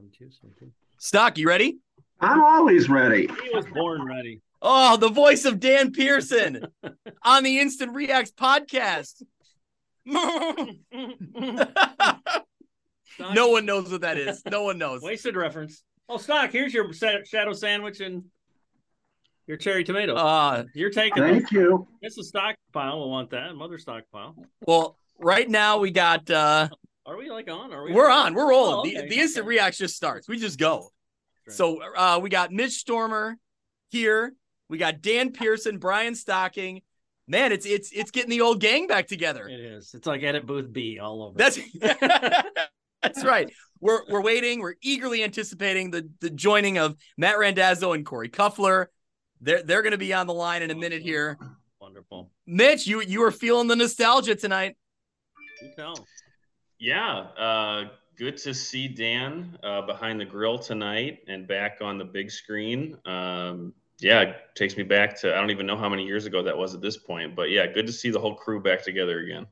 [0.00, 0.72] I'm choosing too.
[0.96, 1.78] Stock, you ready?
[2.20, 3.26] I'm always ready.
[3.26, 4.40] He was born ready.
[4.62, 6.64] Oh, the voice of Dan Pearson
[7.22, 9.22] on the Instant Reax podcast.
[13.34, 14.42] no one knows what that is.
[14.50, 15.02] No one knows.
[15.02, 15.82] Wasted reference.
[16.08, 16.50] Oh, stock.
[16.50, 18.24] Here's your shadow sandwich and
[19.46, 20.14] your cherry tomato.
[20.14, 21.34] Uh, You're taking them.
[21.34, 21.86] Thank you.
[22.00, 22.98] It's a stockpile.
[22.98, 23.54] We'll want that.
[23.54, 24.34] Mother stockpile.
[24.66, 26.68] well, right now we got uh
[27.10, 27.72] Are we like on?
[27.72, 27.92] Are we?
[27.92, 28.74] we're on, we're rolling.
[28.78, 29.56] Oh, the, okay, the instant okay.
[29.56, 30.28] reacts just starts.
[30.28, 30.90] We just go.
[31.48, 33.36] So uh we got Mitch Stormer
[33.88, 34.32] here.
[34.68, 36.82] We got Dan Pearson, Brian Stocking.
[37.26, 39.48] Man, it's it's it's getting the old gang back together.
[39.48, 39.92] It is.
[39.92, 41.36] It's like edit booth B all over.
[41.36, 41.58] That's
[43.02, 43.52] that's right.
[43.80, 44.60] We're we're waiting.
[44.60, 48.88] We're eagerly anticipating the the joining of Matt Randazzo and Corey Cuffler.
[49.40, 51.36] They're they're going to be on the line in a minute here.
[51.80, 52.30] wonderful.
[52.46, 54.76] Mitch, you you were feeling the nostalgia tonight.
[55.60, 55.94] You know.
[56.80, 57.84] Yeah, uh,
[58.16, 62.96] good to see Dan uh, behind the grill tonight and back on the big screen.
[63.04, 66.42] Um, yeah, it takes me back to I don't even know how many years ago
[66.42, 69.20] that was at this point, but yeah, good to see the whole crew back together
[69.20, 69.46] again.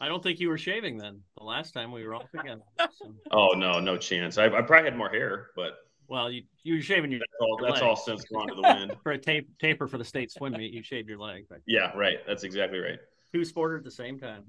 [0.00, 1.20] I don't think you were shaving then.
[1.36, 2.62] The last time we were all together.
[2.78, 4.38] So, Oh no, no chance.
[4.38, 5.74] I, I probably had more hair, but
[6.08, 8.62] well, you you were shaving your that's all, Your that's all since gone to the
[8.62, 8.96] wind.
[9.02, 10.72] for a tape taper for the state swim meet.
[10.72, 11.44] You shaved your leg.
[11.50, 12.18] But Yeah, right.
[12.26, 12.98] That's exactly right.
[13.34, 14.44] two sported at the same time.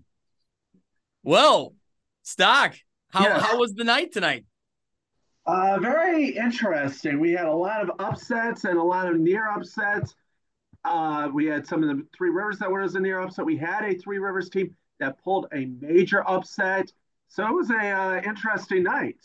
[1.24, 1.74] Whoa,
[2.24, 2.76] Stock,
[3.10, 3.42] how Yes.
[3.42, 4.46] how was the night tonight?
[5.46, 7.20] Uh, very interesting.
[7.20, 10.16] We had a lot of upsets and a lot of near upsets.
[10.84, 13.46] Uh, we had some of the Three Rivers that was a near upset.
[13.46, 16.92] We had a Three Rivers team that pulled a major upset.
[17.28, 19.18] So it was a uh, interesting night.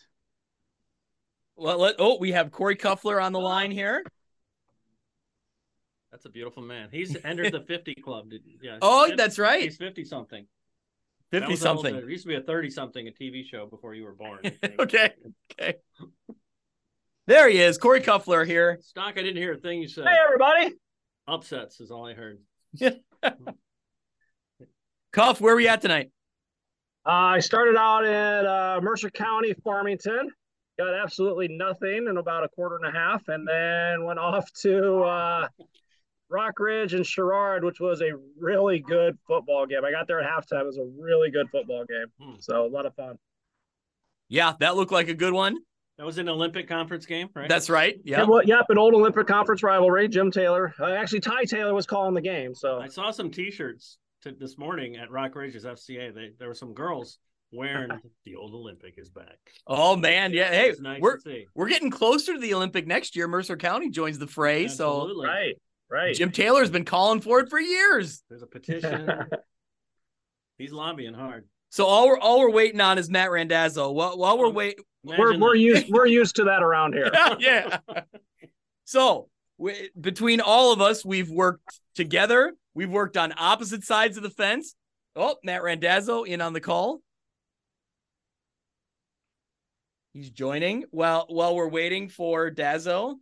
[1.57, 4.03] Well, let, oh, we have Corey Cuffler on the line here.
[6.11, 6.89] That's a beautiful man.
[6.91, 8.31] He's entered the 50 club.
[8.31, 8.79] Did, yeah.
[8.83, 10.47] Oh, that's right, He's 50 something.
[11.31, 11.95] Fifty something.
[11.95, 14.41] There used to be a 30 something, a TV show before you were born.
[14.79, 15.13] okay,
[15.53, 15.75] okay.
[17.27, 18.79] There he is, Corey Cuffler here.
[18.83, 20.07] Stock, I didn't hear a thing you said.
[20.07, 20.75] Hey, everybody.
[21.27, 22.39] Upsets is all I heard.
[25.13, 26.11] Cuff, where are we at tonight?
[27.05, 30.31] Uh, I started out in uh, Mercer County, Farmington.
[30.79, 35.03] Got absolutely nothing in about a quarter and a half, and then went off to
[35.03, 35.49] uh,
[36.29, 39.85] Rock Ridge and Sherrard, which was a really good football game.
[39.85, 40.63] I got there at halftime.
[40.63, 42.07] It was a really good football game.
[42.21, 42.37] Hmm.
[42.41, 43.19] So a lot of fun.
[44.29, 45.59] Yeah, that looked like a good one.
[45.99, 47.49] That was an Olympic conference game, right?
[47.49, 47.97] That's right.
[48.05, 48.19] Yeah.
[48.19, 48.25] Yeah.
[48.25, 50.09] well, yep, an old Olympic Conference rivalry.
[50.09, 50.75] Jim Taylor.
[50.79, 52.55] Uh, actually, Ty Taylor was calling the game.
[52.55, 56.15] So I saw some T-shirts to, this morning at Rock Ridge's FCA.
[56.15, 57.19] They, there were some girls
[57.51, 57.91] wearing
[58.27, 59.39] the old Olympic is back.
[59.67, 60.51] Oh man, yeah.
[60.51, 61.47] Hey, It's nice we're to see.
[61.55, 63.27] we're getting closer to the Olympic next year.
[63.27, 65.57] Mercer County joins the fray, so right,
[65.91, 66.15] right.
[66.15, 68.23] Jim Taylor's been calling for it for years.
[68.29, 69.09] There's a petition.
[70.59, 71.47] He's lobbying hard.
[71.71, 73.91] So all we're all we're waiting on is Matt Randazzo.
[73.91, 75.59] While while we're wait, we're we're that.
[75.59, 77.11] used we're used to that around here.
[77.39, 77.79] yeah.
[78.85, 82.55] So we, between all of us, we've worked together.
[82.75, 84.75] We've worked on opposite sides of the fence.
[85.15, 87.01] Oh, Matt Randazzo in on the call.
[90.13, 93.17] He's joining while while we're waiting for Dazzo.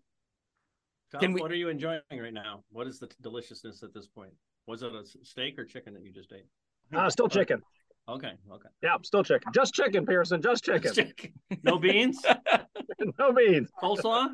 [1.14, 2.64] Tom, Can we- What are you enjoying right now?
[2.70, 4.32] What is the deliciousness at this point?
[4.66, 6.46] Was it a steak or chicken that you just ate?
[6.92, 7.62] Uh, still chicken.
[8.08, 8.68] Okay, okay.
[8.82, 9.52] Yeah, still chicken.
[9.54, 10.42] Just chicken, Pearson.
[10.42, 10.92] Just chicken.
[10.92, 11.32] Chicken.
[11.62, 12.20] No beans?
[13.18, 13.70] no beans.
[13.80, 14.28] Coleslaw?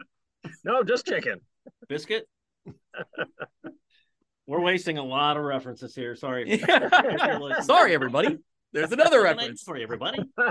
[0.65, 1.41] No, just chicken.
[1.89, 2.27] Biscuit?
[4.47, 6.17] We're wasting a lot of references here.
[6.17, 6.51] Sorry.
[6.51, 7.63] if you're listening.
[7.63, 8.39] Sorry, everybody.
[8.73, 9.63] There's another reference.
[9.63, 10.19] Sorry, everybody.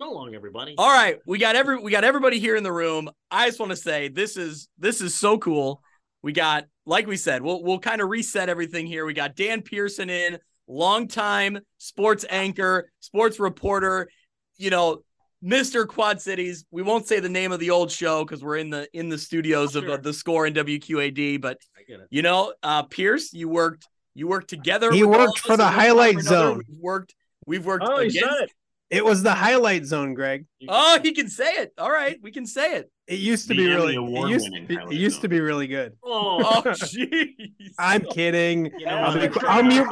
[0.00, 0.76] So long, everybody.
[0.78, 3.10] All right, we got every we got everybody here in the room.
[3.32, 5.82] I just want to say this is this is so cool.
[6.22, 9.04] We got like we said, we'll we'll kind of reset everything here.
[9.04, 10.38] We got Dan Pearson in,
[10.68, 14.08] longtime sports anchor, sports reporter,
[14.56, 15.02] you know,
[15.44, 15.84] Mr.
[15.84, 16.64] Quad Cities.
[16.70, 19.18] We won't say the name of the old show because we're in the in the
[19.18, 21.40] studios of uh, the score and WQAD.
[21.40, 22.06] But I get it.
[22.10, 24.92] you know, uh, Pierce, you worked you worked together.
[24.92, 26.58] He with worked for the in one way or highlight zone.
[26.68, 27.16] We've worked.
[27.48, 28.52] We've worked Oh, he said it.
[28.90, 30.46] It was the highlight zone, Greg.
[30.68, 31.72] Oh, he can say it.
[31.78, 32.90] All right, we can say it.
[33.06, 33.94] It used to The be Emmy really.
[33.96, 35.94] It used, to be, it used to be really good.
[36.02, 37.52] Oh, Oh, jeez.
[37.78, 38.66] I'm kidding.
[38.78, 39.88] you know, I'll, I'm be, sure I'll mute.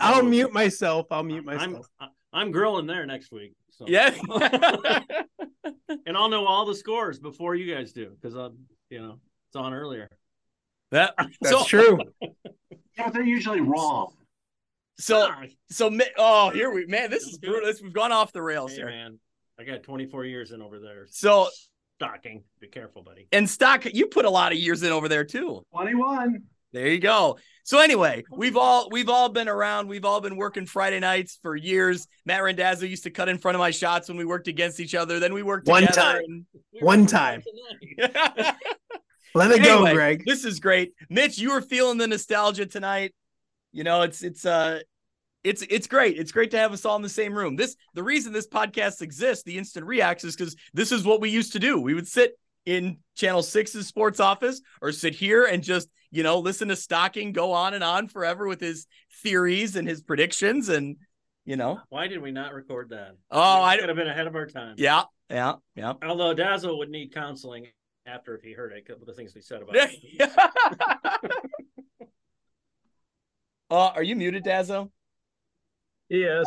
[0.00, 1.06] I'll mute myself.
[1.10, 1.86] I'll mute I'm myself.
[2.32, 3.54] I'm grilling there next week.
[3.70, 3.86] So.
[3.88, 4.14] Yeah.
[6.06, 8.56] and I'll know all the scores before you guys do because I'm,
[8.88, 9.18] you know,
[9.48, 10.08] it's on earlier.
[10.92, 11.98] that That's so true.
[12.20, 12.28] Yeah,
[13.04, 14.12] but they're usually wrong.
[15.00, 15.30] So
[15.70, 17.50] so oh here we man this is Let's do it.
[17.50, 17.68] brutal.
[17.72, 18.86] This, we've gone off the rails Hey, here.
[18.86, 19.18] man,
[19.58, 21.06] I got 24 years in over there.
[21.10, 21.48] So
[21.98, 22.44] Stocking.
[22.60, 23.28] Be careful, buddy.
[23.32, 25.64] and stock you put a lot of years in over there too.
[25.72, 26.42] 21.
[26.72, 27.36] There you go.
[27.64, 29.88] So anyway, we've all we've all been around.
[29.88, 32.06] We've all been working Friday nights for years.
[32.24, 34.94] Matt Randazzo used to cut in front of my shots when we worked against each
[34.94, 35.18] other.
[35.18, 36.22] Then we worked One together time.
[36.26, 36.46] and-
[36.80, 37.42] One time.
[39.34, 40.24] Let it go, Greg.
[40.26, 40.92] This is great.
[41.08, 43.14] Mitch, you were feeling the nostalgia tonight.
[43.72, 44.80] You know, it's it's uh
[45.42, 46.18] it's it's great.
[46.18, 47.56] It's great to have us all in the same room.
[47.56, 51.30] This the reason this podcast exists, the instant Reax, is because this is what we
[51.30, 51.80] used to do.
[51.80, 56.38] We would sit in channel six's sports office or sit here and just, you know,
[56.40, 58.86] listen to Stocking go on and on forever with his
[59.22, 60.96] theories and his predictions and
[61.46, 61.80] you know.
[61.88, 63.16] Why did we not record that?
[63.30, 64.74] Oh, I could have been ahead of our time.
[64.76, 65.94] yeah, yeah, yeah.
[66.02, 67.66] Although Dazzo would need counseling
[68.06, 70.30] after if he heard it, the things we said about it.
[73.70, 74.90] uh, are you muted, Dazzo?
[76.10, 76.46] He is.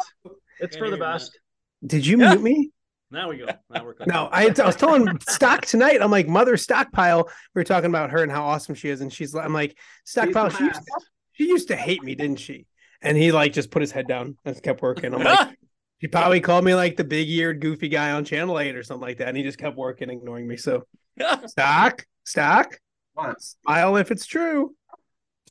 [0.59, 1.39] It's for the hear uh, you, best.
[1.85, 2.29] Did you Yeah.
[2.35, 2.71] mute me?
[3.09, 3.45] Now we go.
[3.69, 6.01] Now we're No, I, I was telling Stock tonight.
[6.01, 7.25] I'm like, Mother Stockpile.
[7.53, 9.35] We were talking about her and how awesome she is, and she's.
[9.35, 10.49] I'm like, Stockpile.
[10.49, 11.09] She used, best.
[11.31, 12.65] she used to hate me, didn't she?
[13.01, 15.13] And he like just put his head down and kept working.
[15.13, 15.55] I'm like,
[15.99, 19.07] he probably called me like the big eared goofy guy on Channel Eight or something
[19.07, 20.57] like that, and he just kept working, ignoring me.
[20.57, 20.87] So
[21.45, 22.79] Stock, Stock,
[23.13, 23.41] What?
[23.41, 24.75] smile if it's true.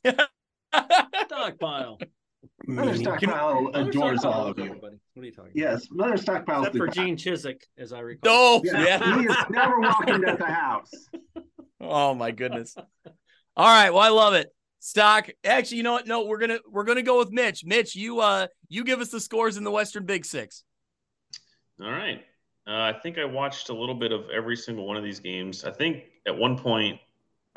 [0.73, 1.97] Stockpile.
[2.67, 2.97] Mother Meanie.
[2.99, 4.65] Stockpile adores Stockpile all of you.
[4.65, 4.97] everybody.
[5.13, 5.71] What are you talking about?
[5.71, 6.87] Yes, Mother Stockpile's Except for.
[6.87, 8.31] Gene Chiswick, as I recall.
[8.33, 9.19] oh, Yeah, yeah.
[9.19, 10.91] he is never welcomed at the house.
[11.85, 12.75] Oh my goodness.
[13.57, 13.89] All right.
[13.89, 14.47] Well, I love it.
[14.79, 15.27] Stock.
[15.43, 16.07] Actually, you know what?
[16.07, 17.65] No, we're gonna we're gonna go with Mitch.
[17.65, 20.63] Mitch, you uh you give us the scores in the Western Big Six.
[21.81, 22.21] All right.
[22.65, 25.65] Uh, I think I watched a little bit of every single one of these games.
[25.65, 27.01] I think at one point,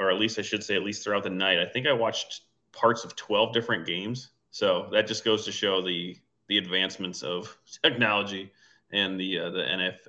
[0.00, 2.40] or at least I should say, at least throughout the night, I think I watched
[2.72, 4.30] parts of 12 different games.
[4.50, 6.16] So that just goes to show the
[6.48, 8.52] the advancements of technology
[8.92, 9.60] and the uh, the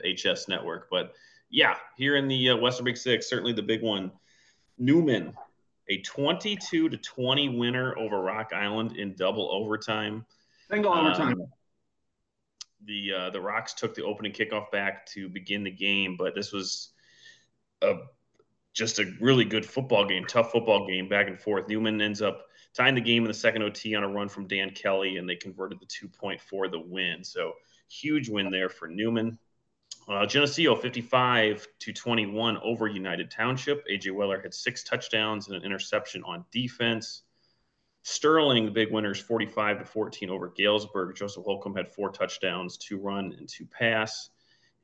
[0.03, 0.89] NFHS network.
[0.89, 1.13] But
[1.49, 4.11] yeah, here in the uh, Western Big Six, certainly the big one,
[4.77, 5.33] Newman,
[5.89, 10.25] a 22 to 20 winner over Rock Island in double overtime.
[10.69, 11.41] Single overtime.
[11.41, 11.47] Um,
[12.85, 16.51] the uh, the Rocks took the opening kickoff back to begin the game, but this
[16.51, 16.89] was
[17.81, 17.95] a
[18.73, 21.67] just a really good football game, tough football game, back and forth.
[21.67, 22.46] Newman ends up
[22.77, 25.35] tying the game in the second OT on a run from Dan Kelly, and they
[25.35, 27.23] converted the two point for the win.
[27.23, 27.53] So
[27.89, 29.39] huge win there for Newman.
[30.07, 33.85] Uh, Geneseo 55 to 21 over United Township.
[33.87, 37.23] AJ Weller had six touchdowns and an interception on defense.
[38.03, 41.15] Sterling, the big winners, 45 to 14 over Galesburg.
[41.15, 44.29] Joseph Holcomb had four touchdowns, two run and two pass.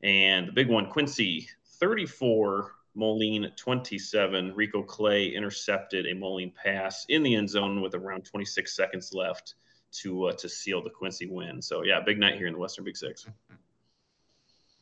[0.02, 1.48] And the big one, Quincy,
[1.78, 4.54] 34, Moline, 27.
[4.54, 9.54] Rico Clay intercepted a Moline pass in the end zone with around 26 seconds left
[9.92, 11.60] to uh, to seal the Quincy win.
[11.62, 13.26] So yeah, big night here in the Western Big Six.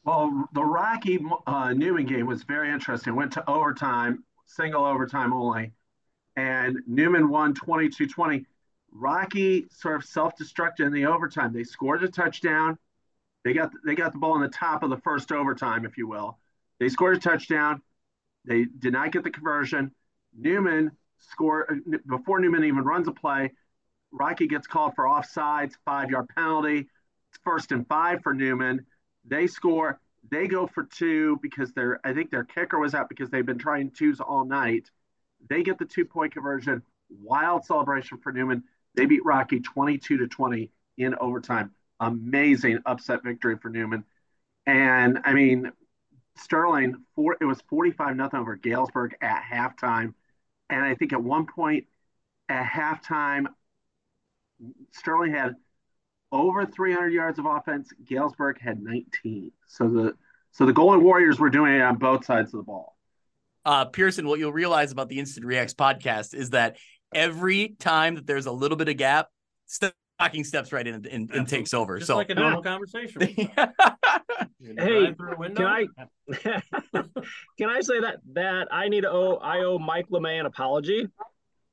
[0.05, 3.15] Well, the Rocky uh, Newman game was very interesting.
[3.15, 5.73] Went to overtime, single overtime only,
[6.37, 8.47] and Newman won 22 20.
[8.95, 11.53] Rocky sort of self destructed in the overtime.
[11.53, 12.79] They scored a touchdown.
[13.45, 16.09] They got they got the ball in the top of the first overtime, if you
[16.09, 16.39] will.
[16.79, 17.83] They scored a touchdown.
[18.45, 19.93] They did not get the conversion.
[20.37, 23.53] Newman score uh, before Newman even runs a play.
[24.11, 26.79] Rocky gets called for offsides, five yard penalty.
[26.79, 28.85] It's first and five for Newman.
[29.25, 30.01] They score.
[30.31, 33.59] They go for two because their I think their kicker was out because they've been
[33.59, 34.91] trying twos all night.
[35.49, 36.83] They get the two point conversion.
[37.11, 38.65] Wild celebration for Newman.
[38.95, 41.73] They beat Rocky 22 to 20 in overtime.
[42.01, 44.05] Amazing upset victory for Newman.
[44.67, 45.73] And I mean,
[46.37, 50.15] Sterling, four, it was 45 nothing over Galesburg at halftime.
[50.71, 51.87] And I think at one point
[52.49, 53.47] at halftime,
[54.93, 55.57] Sterling had
[56.31, 57.91] over 300 yards of offense.
[58.05, 59.53] Galesburg had 19.
[59.67, 60.15] So the
[60.53, 62.97] so the Golden Warriors were doing it on both sides of the ball.
[63.65, 66.77] Uh Pearson, what you'll realize about the Instant Reax podcast is that
[67.15, 69.29] every time that there's a little bit of gap,
[70.23, 71.99] Stocking steps right in and, and, and takes over.
[71.99, 73.23] Just so like a normal conversation.
[74.61, 75.57] You can Hey, drive through a window.
[75.57, 77.03] can I-
[77.59, 81.09] Can I say that that I need to owe I owe Mike LeMay an apology?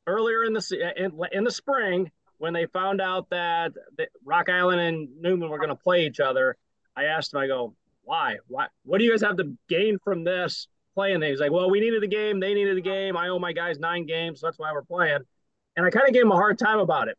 [0.07, 4.49] Earlier in the uh, in, in the spring, when they found out that, that Rock
[4.49, 6.57] Island and Newman were going to play each other,
[6.95, 7.39] I asked him.
[7.41, 8.37] I go, why?
[8.47, 8.67] Why?
[8.85, 11.21] What do you guys have to gain from this playing?
[11.21, 12.39] He's like, well, we needed the game.
[12.39, 13.15] They needed the game.
[13.15, 15.19] I owe my guys nine games, so that's why we're playing.
[15.75, 17.17] And I kind of gave him a hard time about it.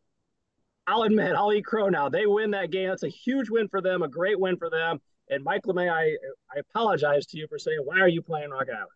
[0.90, 2.08] I'll admit, I'll eat crow now.
[2.08, 2.88] They win that game.
[2.88, 5.00] That's a huge win for them, a great win for them.
[5.28, 6.16] And Mike LeMay, I
[6.54, 8.88] I apologize to you for saying, why are you playing Rock Island?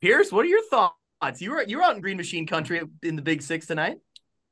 [0.00, 0.96] Pierce, what are your thoughts?
[1.40, 3.98] You were you were out in Green Machine Country in the Big Six tonight.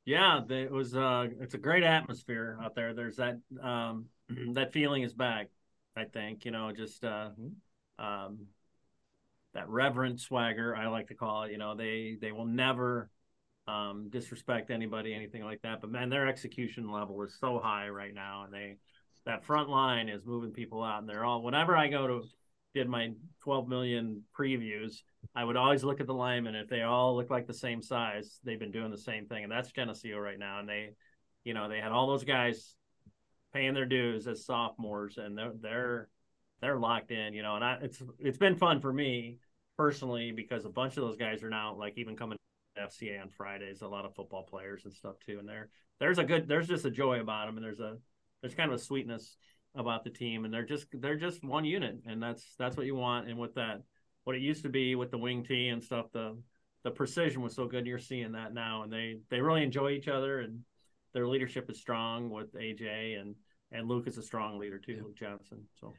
[0.04, 0.94] Yeah, it was.
[0.94, 2.92] Uh, it's a great atmosphere out there.
[2.92, 3.40] There's that.
[3.62, 4.06] Um,
[4.52, 5.48] that feeling is back.
[5.96, 7.30] I think you know, just uh,
[7.98, 8.46] um,
[9.54, 10.76] that reverent swagger.
[10.76, 11.52] I like to call it.
[11.52, 13.10] You know, they they will never
[13.66, 15.80] um, disrespect anybody, anything like that.
[15.80, 18.76] But man, their execution level is so high right now, and they
[19.24, 21.42] that front line is moving people out, and they're all.
[21.42, 22.22] Whenever I go to
[22.74, 25.02] did my 12 million previews,
[25.34, 26.54] I would always look at the linemen.
[26.54, 29.52] If they all look like the same size, they've been doing the same thing, and
[29.52, 30.58] that's Geneseo right now.
[30.58, 30.90] And they,
[31.44, 32.74] you know, they had all those guys
[33.52, 36.08] paying their dues as sophomores, and they're they're
[36.60, 37.56] they're locked in, you know.
[37.56, 39.38] And I, it's it's been fun for me
[39.76, 42.38] personally because a bunch of those guys are now like even coming
[42.78, 43.82] FCA on Fridays.
[43.82, 45.68] A lot of football players and stuff too, and there
[46.00, 47.96] there's a good there's just a joy about them, and there's a
[48.40, 49.36] there's kind of a sweetness
[49.74, 52.94] about the team, and they're just they're just one unit, and that's that's what you
[52.94, 53.28] want.
[53.28, 53.82] And with that,
[54.24, 56.36] what it used to be with the wing T and stuff, the
[56.84, 57.86] the precision was so good.
[57.86, 60.60] You're seeing that now, and they they really enjoy each other, and
[61.14, 63.34] their leadership is strong with AJ and
[63.72, 65.64] and Luke is a strong leader too, Luke Johnson.
[65.80, 65.94] So.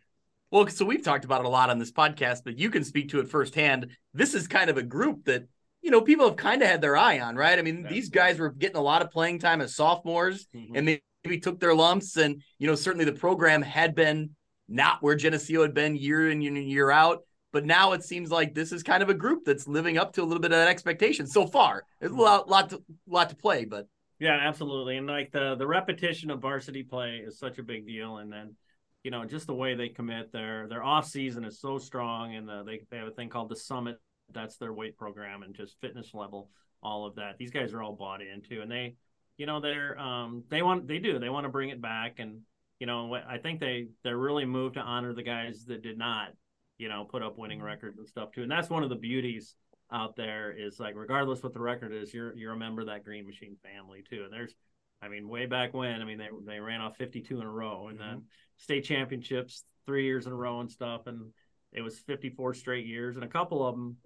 [0.51, 3.09] Well, so we've talked about it a lot on this podcast, but you can speak
[3.09, 3.87] to it firsthand.
[4.13, 5.47] This is kind of a group that
[5.83, 7.59] you know, people have kind of had their eye on, right?
[7.59, 10.75] I mean, these guys were getting a lot of playing time as sophomores mm-hmm.
[10.75, 10.85] and
[11.25, 12.15] maybe took their lumps.
[12.15, 14.31] And, you know, certainly the program had been
[14.69, 17.19] not where Geneseo had been year in and year out.
[17.51, 20.23] But now it seems like this is kind of a group that's living up to
[20.23, 21.83] a little bit of that expectation so far.
[21.99, 23.87] There's a lot, lot, to, lot to play, but
[24.19, 24.97] yeah, absolutely.
[24.97, 28.17] And like the the repetition of varsity play is such a big deal.
[28.17, 28.55] And then,
[29.03, 32.33] you know, just the way they commit their their off season is so strong.
[32.33, 33.97] And the, they they have a thing called the summit
[34.33, 36.49] that's their weight program and just fitness level,
[36.81, 37.37] all of that.
[37.37, 38.95] These guys are all bought into, and they,
[39.37, 42.41] you know, they're um they want they do they want to bring it back, and
[42.79, 46.29] you know I think they they're really moved to honor the guys that did not,
[46.77, 49.55] you know, put up winning records and stuff too, and that's one of the beauties
[49.91, 53.03] out there is like regardless what the record is, you're you're a member of that
[53.03, 54.55] Green Machine family too, and there's
[55.03, 57.87] I mean, way back when, I mean, they they ran off 52 in a row,
[57.89, 58.09] and mm-hmm.
[58.09, 58.23] then
[58.57, 61.31] state championships three years in a row and stuff, and
[61.73, 63.97] it was 54 straight years, and a couple of them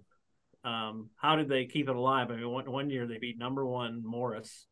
[0.64, 2.30] um, how did they keep it alive?
[2.30, 4.66] I mean, one, one year they beat number one Morris.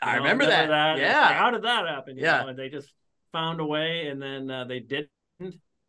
[0.00, 0.96] I know, remember, remember, that.
[0.96, 0.98] that?
[0.98, 1.20] Yeah.
[1.20, 2.16] Like, how did that happen?
[2.16, 2.42] You yeah.
[2.42, 2.48] Know?
[2.48, 2.92] And they just
[3.32, 5.08] found a way, and then uh, they didn't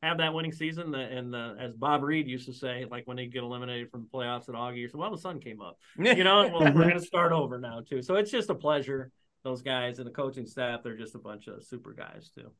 [0.01, 0.93] have that winning season.
[0.93, 4.17] And uh, as Bob Reed used to say, like when they get eliminated from the
[4.17, 5.77] playoffs at Augie, you said, well, the sun came up.
[5.97, 8.01] you know, well, we're going to start over now, too.
[8.01, 9.11] So it's just a pleasure.
[9.43, 12.51] Those guys and the coaching staff, they're just a bunch of super guys, too.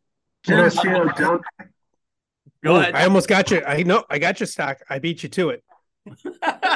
[0.43, 0.83] Just,
[2.63, 2.95] Go ahead.
[2.95, 3.63] I almost got you.
[3.63, 4.79] I know I got you stock.
[4.89, 5.63] I beat you to it.
[6.05, 6.25] He's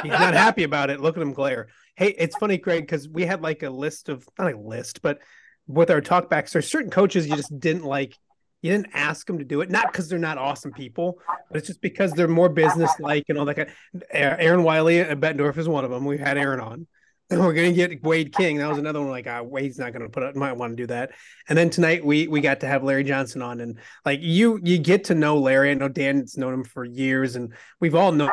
[0.04, 1.00] not happy about it.
[1.00, 1.68] Look at him glare.
[1.96, 5.18] Hey, it's funny, Greg, because we had like a list of not a list, but
[5.66, 8.16] with our talkbacks, there's certain coaches you just didn't like.
[8.62, 11.68] You didn't ask them to do it, not because they're not awesome people, but it's
[11.68, 13.54] just because they're more business like and all that.
[13.54, 16.04] Kind of, Aaron Wiley at Bettendorf is one of them.
[16.04, 16.86] We've had Aaron on.
[17.30, 18.56] And we're gonna get Wade King.
[18.56, 19.10] That was another one.
[19.10, 20.34] Like, ah, Wade's not gonna put up.
[20.34, 21.10] Might want to do that.
[21.48, 24.78] And then tonight we we got to have Larry Johnson on, and like you you
[24.78, 25.70] get to know Larry.
[25.70, 28.30] I know Dan's known him for years, and we've all known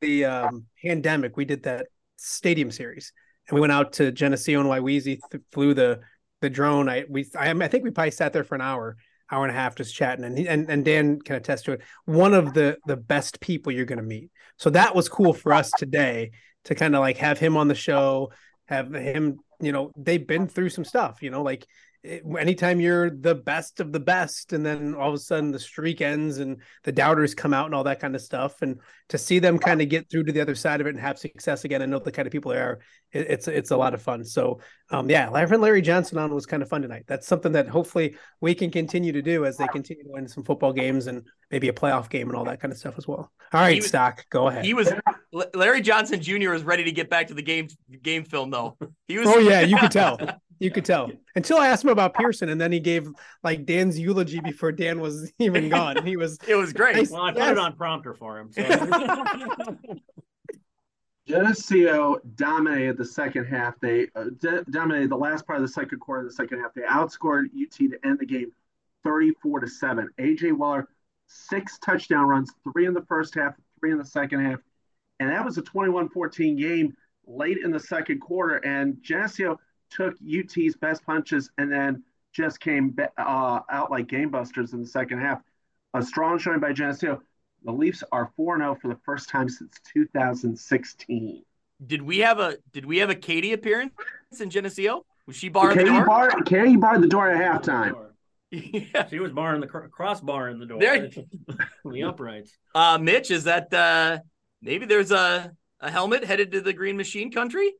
[0.00, 1.86] the um, pandemic, we did that
[2.16, 3.12] stadium series,
[3.48, 6.00] and we went out to Geneseo and Wywezee, th- flew the
[6.40, 6.88] the drone.
[6.88, 8.96] I we I, I think we probably sat there for an hour,
[9.30, 10.24] hour and a half, just chatting.
[10.24, 11.82] And and and Dan can attest to it.
[12.04, 14.30] One of the the best people you're going to meet.
[14.56, 16.30] So that was cool for us today
[16.64, 18.32] to kind of like have him on the show,
[18.66, 19.40] have him.
[19.60, 21.22] You know, they've been through some stuff.
[21.22, 21.66] You know, like
[22.04, 26.00] anytime you're the best of the best and then all of a sudden the streak
[26.00, 29.40] ends and the doubters come out and all that kind of stuff and to see
[29.40, 31.82] them kind of get through to the other side of it and have success again
[31.82, 32.78] and know the kind of people they are
[33.10, 34.24] it, it's it's a lot of fun.
[34.24, 37.04] So um yeah having larry johnson on was kind of fun tonight.
[37.08, 40.44] That's something that hopefully we can continue to do as they continue to win some
[40.44, 43.32] football games and maybe a playoff game and all that kind of stuff as well.
[43.52, 44.64] All right was, stock go ahead.
[44.64, 44.92] he was
[45.52, 47.68] larry johnson jr was ready to get back to the game
[48.02, 48.76] game film though.
[49.08, 50.18] He was oh yeah you could tell
[50.58, 53.08] You could tell until I asked him about Pearson, and then he gave
[53.44, 55.98] like Dan's eulogy before Dan was even gone.
[55.98, 57.10] And he was it was great.
[57.10, 57.52] well, I put yes.
[57.52, 58.52] it on prompter for him.
[58.52, 59.76] So.
[61.28, 63.78] Geneseo dominated the second half.
[63.80, 66.24] They uh, d- dominated the last part of the second quarter.
[66.24, 68.50] The second half, they outscored UT to end the game,
[69.04, 70.08] thirty-four to seven.
[70.18, 70.88] AJ Weller,
[71.26, 74.60] six touchdown runs, three in the first half, three in the second half,
[75.20, 76.96] and that was a 21-14 game
[77.26, 78.56] late in the second quarter.
[78.56, 79.58] And Geneseo
[79.90, 82.02] took UT's best punches and then
[82.32, 85.40] just came uh, out like gamebusters in the second half.
[85.94, 87.20] A strong showing by Geneseo.
[87.64, 91.42] The Leafs are 4 0 for the first time since 2016.
[91.86, 93.92] Did we have a did we have a Katie appearance
[94.40, 95.04] in Geneseo?
[95.26, 96.06] Was she barring Katie the door?
[96.06, 97.94] Bar, Katie barred the door at halftime.
[98.50, 99.06] Yeah.
[99.08, 100.80] She was barring the crossbar in the door.
[100.80, 101.10] There,
[101.84, 102.56] the uprights.
[102.74, 104.20] Uh, Mitch, is that uh,
[104.62, 107.74] maybe there's a, a helmet headed to the Green Machine country?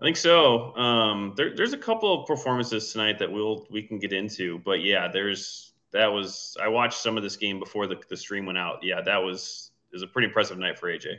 [0.00, 0.74] I think so.
[0.76, 4.82] Um, there, there's a couple of performances tonight that we'll we can get into, but
[4.82, 8.58] yeah, there's that was I watched some of this game before the, the stream went
[8.58, 8.80] out.
[8.82, 11.16] Yeah, that was is a pretty impressive night for AJ.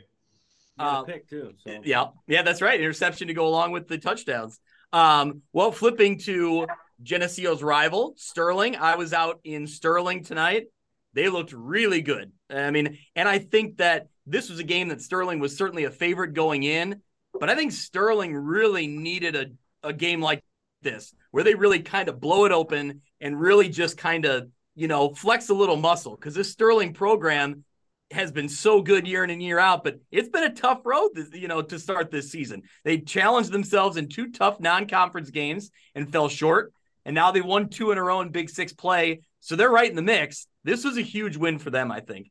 [0.78, 1.54] Uh, pick too.
[1.64, 2.78] So Yeah, yeah, that's right.
[2.78, 4.60] Interception to go along with the touchdowns.
[4.92, 6.66] Um, well, flipping to
[7.02, 8.76] Geneseo's rival, Sterling.
[8.76, 10.66] I was out in Sterling tonight.
[11.14, 12.32] They looked really good.
[12.50, 15.90] I mean, and I think that this was a game that Sterling was certainly a
[15.90, 17.00] favorite going in,
[17.38, 19.46] but I think Sterling really needed a,
[19.88, 20.42] a game like
[20.82, 24.88] this where they really kind of blow it open and really just kind of, you
[24.88, 27.64] know, flex a little muscle because this Sterling program
[28.12, 31.10] has been so good year in and year out, but it's been a tough road,
[31.32, 32.62] you know, to start this season.
[32.84, 36.72] They challenged themselves in two tough non-conference games and fell short,
[37.04, 39.90] and now they won two in a row in Big Six play, so they're right
[39.90, 40.46] in the mix.
[40.62, 42.30] This was a huge win for them, I think.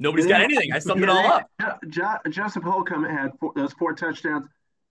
[0.00, 0.72] Nobody's got anything.
[0.72, 1.50] I summed it all up.
[1.88, 4.46] Jo- Joseph Holcomb had four, those four touchdowns.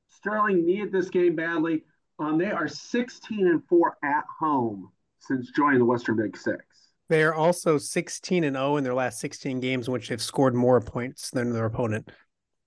[0.10, 1.84] Sterling needed this game badly.
[2.20, 6.64] Um, they are 16 and four at home since joining the Western Big Six.
[7.10, 10.54] They are also 16 and 0 in their last 16 games, in which they've scored
[10.54, 12.12] more points than their opponent.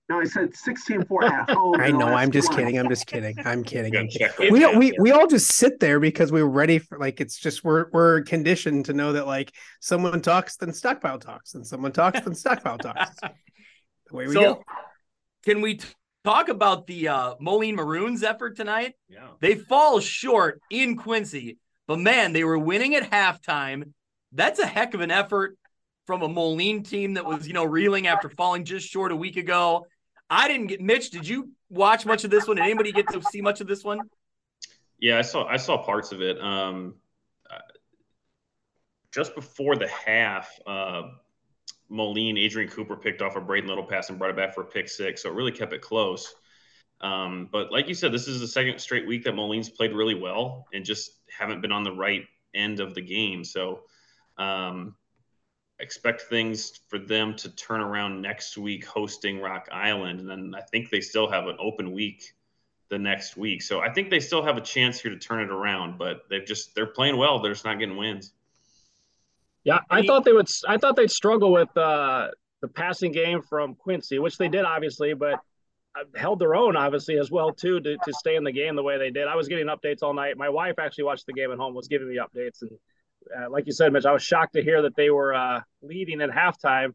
[0.09, 1.75] No, I said 16-4 at home.
[1.79, 2.07] I know.
[2.07, 2.63] I'm just 20.
[2.63, 2.79] kidding.
[2.79, 3.35] I'm just kidding.
[3.45, 3.95] I'm kidding.
[3.95, 4.51] I'm kidding.
[4.51, 4.75] We, that.
[4.75, 8.21] we we all just sit there because we're ready for like it's just we're we're
[8.23, 12.77] conditioned to know that like someone talks then stockpile talks and someone talks then stockpile
[12.77, 13.17] talks.
[14.09, 14.63] The way we So, go.
[15.45, 15.87] can we t-
[16.25, 18.95] talk about the uh, Moline Maroons effort tonight?
[19.07, 19.27] yeah.
[19.39, 21.57] They fall short in Quincy,
[21.87, 23.93] but man, they were winning at halftime.
[24.33, 25.57] That's a heck of an effort
[26.05, 29.37] from a Moline team that was, you know, reeling after falling just short a week
[29.37, 29.85] ago.
[30.33, 31.11] I didn't get Mitch.
[31.11, 32.57] Did you watch much of this one?
[32.57, 33.99] Did anybody get to see much of this one?
[34.99, 36.41] Yeah, I saw I saw parts of it.
[36.41, 36.95] Um,
[37.49, 37.59] uh,
[39.11, 41.03] just before the half, uh,
[41.87, 44.65] Moline, Adrian Cooper picked off a Braden Little pass and brought it back for a
[44.65, 46.33] pick six, so it really kept it close.
[46.99, 50.15] Um, but like you said, this is the second straight week that Moline's played really
[50.15, 52.23] well and just haven't been on the right
[52.55, 53.43] end of the game.
[53.43, 53.81] So
[54.37, 54.95] um,
[55.83, 60.61] expect things for them to turn around next week hosting Rock Island, and then I
[60.61, 62.33] think they still have an open week
[62.89, 63.61] the next week.
[63.61, 66.45] So I think they still have a chance here to turn it around, but they've
[66.45, 67.41] just they're playing well.
[67.41, 68.31] They're just not getting wins.
[69.65, 70.47] Yeah, I Any- thought they would.
[70.67, 72.29] I thought they'd struggle with uh,
[72.61, 75.39] the passing game from Quincy, which they did obviously, but
[75.95, 78.83] uh, held their own obviously as well too to, to stay in the game the
[78.83, 79.27] way they did.
[79.27, 80.37] I was getting updates all night.
[80.37, 82.71] My wife actually watched the game at home, was giving me updates, and
[83.37, 86.21] uh, like you said, Mitch, I was shocked to hear that they were uh, leading
[86.21, 86.93] at halftime,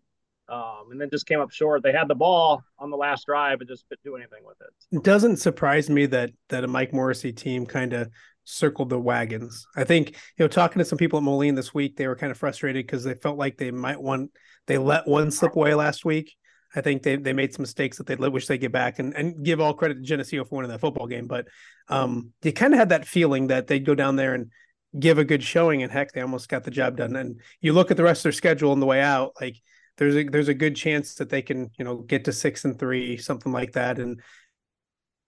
[0.49, 1.83] um, and then just came up short.
[1.83, 4.97] They had the ball on the last drive and just couldn't do anything with it.
[4.97, 8.11] It doesn't surprise me that that a Mike Morrissey team kind of
[8.45, 9.67] circled the wagons.
[9.77, 12.31] I think you know talking to some people at Moline this week, they were kind
[12.31, 14.31] of frustrated because they felt like they might want
[14.67, 16.35] they let one slip away last week.
[16.75, 19.45] I think they they made some mistakes that they wish they get back and and
[19.45, 21.27] give all credit to Geneseo for winning that football game.
[21.27, 21.47] But
[21.89, 24.51] um, you kind of had that feeling that they'd go down there and
[24.99, 27.17] give a good showing, and heck, they almost got the job done.
[27.17, 29.57] And you look at the rest of their schedule on the way out, like
[29.97, 32.79] there's a there's a good chance that they can you know get to six and
[32.79, 34.21] three, something like that, and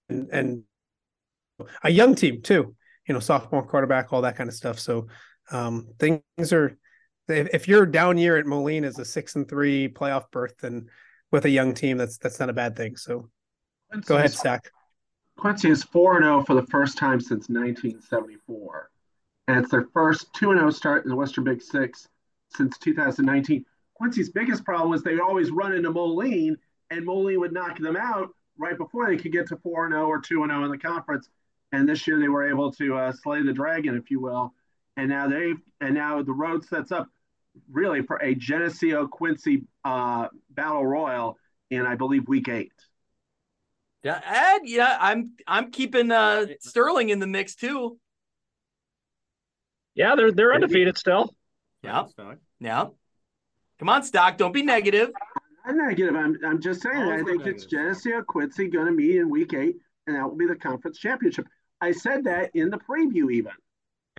[0.08, 0.62] and and
[1.82, 2.74] a young team too.
[3.06, 4.78] You know, sophomore quarterback, all that kind of stuff.
[4.78, 5.08] So
[5.50, 6.76] um, things are.
[7.28, 10.88] If, you're down year at Moline as a six and three playoff berth, then
[11.30, 12.96] with a young team, that's that's not a bad thing.
[12.96, 13.30] So
[14.04, 14.72] go ahead, Stack.
[15.36, 18.90] Quincy is 4 0 for the first time since 1974.
[19.50, 22.06] And it's their first 2 0 start in the Western Big Six
[22.50, 23.64] since 2019.
[23.94, 26.56] Quincy's biggest problem was they'd always run into Moline,
[26.90, 30.20] and Moline would knock them out right before they could get to 4 0 or
[30.20, 31.28] 2 0 in the conference.
[31.72, 34.54] And this year they were able to uh, slay the dragon, if you will.
[34.96, 37.08] And now they and now the road sets up
[37.68, 41.36] really for a Geneseo Quincy uh, battle royal
[41.70, 42.72] in, I believe, week eight.
[44.04, 44.60] Yeah, Ed.
[44.62, 47.98] Yeah, I'm I'm keeping uh, Sterling in the mix too.
[49.94, 51.34] Yeah, they're they're undefeated still.
[51.82, 52.04] Yeah,
[52.60, 52.86] yeah.
[53.78, 54.36] Come on, Stock.
[54.36, 55.10] Don't be negative.
[55.64, 56.14] I'm not negative.
[56.14, 56.96] I'm, I'm just saying.
[56.96, 57.54] Always I think negative.
[57.56, 59.76] it's Geneseo Quincy going to meet in week eight,
[60.06, 61.46] and that will be the conference championship.
[61.80, 63.52] I said that in the preview, even.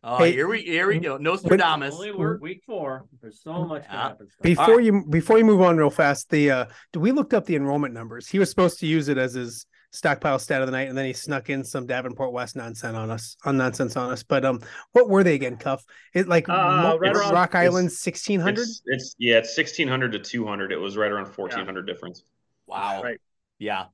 [0.03, 1.17] Oh, Hey, here we here we go.
[1.17, 1.93] Nostradamus.
[1.93, 3.05] Only work week four.
[3.21, 3.91] There's so much Yeah.
[3.91, 4.27] to happen.
[4.41, 7.93] Before you before you move on real fast, the uh we looked up the enrollment
[7.93, 8.27] numbers.
[8.27, 11.05] He was supposed to use it as his stockpile stat of the night, and then
[11.05, 14.23] he snuck in some Davenport West nonsense on us on nonsense on us.
[14.23, 14.61] But um,
[14.93, 15.83] what were they again, Cuff?
[16.13, 18.63] It like Uh, Mo- right Rock Island sixteen hundred.
[18.63, 20.71] It's, it's yeah, it's sixteen hundred to two hundred.
[20.71, 22.23] It was right around fourteen hundred difference.
[22.67, 23.03] Wow.
[23.03, 23.19] Right.
[23.59, 23.85] Yeah.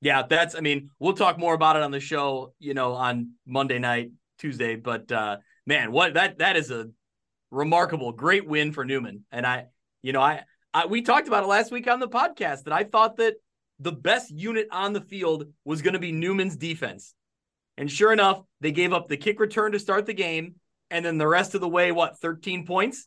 [0.00, 3.32] Yeah, that's I mean, we'll talk more about it on the show, you know, on
[3.46, 6.88] Monday night, Tuesday, but uh man, what that that is a
[7.50, 9.24] remarkable great win for Newman.
[9.30, 9.66] And I,
[10.02, 12.84] you know, I, I we talked about it last week on the podcast that I
[12.84, 13.34] thought that
[13.80, 17.14] the best unit on the field was going to be Newman's defense.
[17.76, 20.56] And sure enough, they gave up the kick return to start the game
[20.90, 23.06] and then the rest of the way what, 13 points?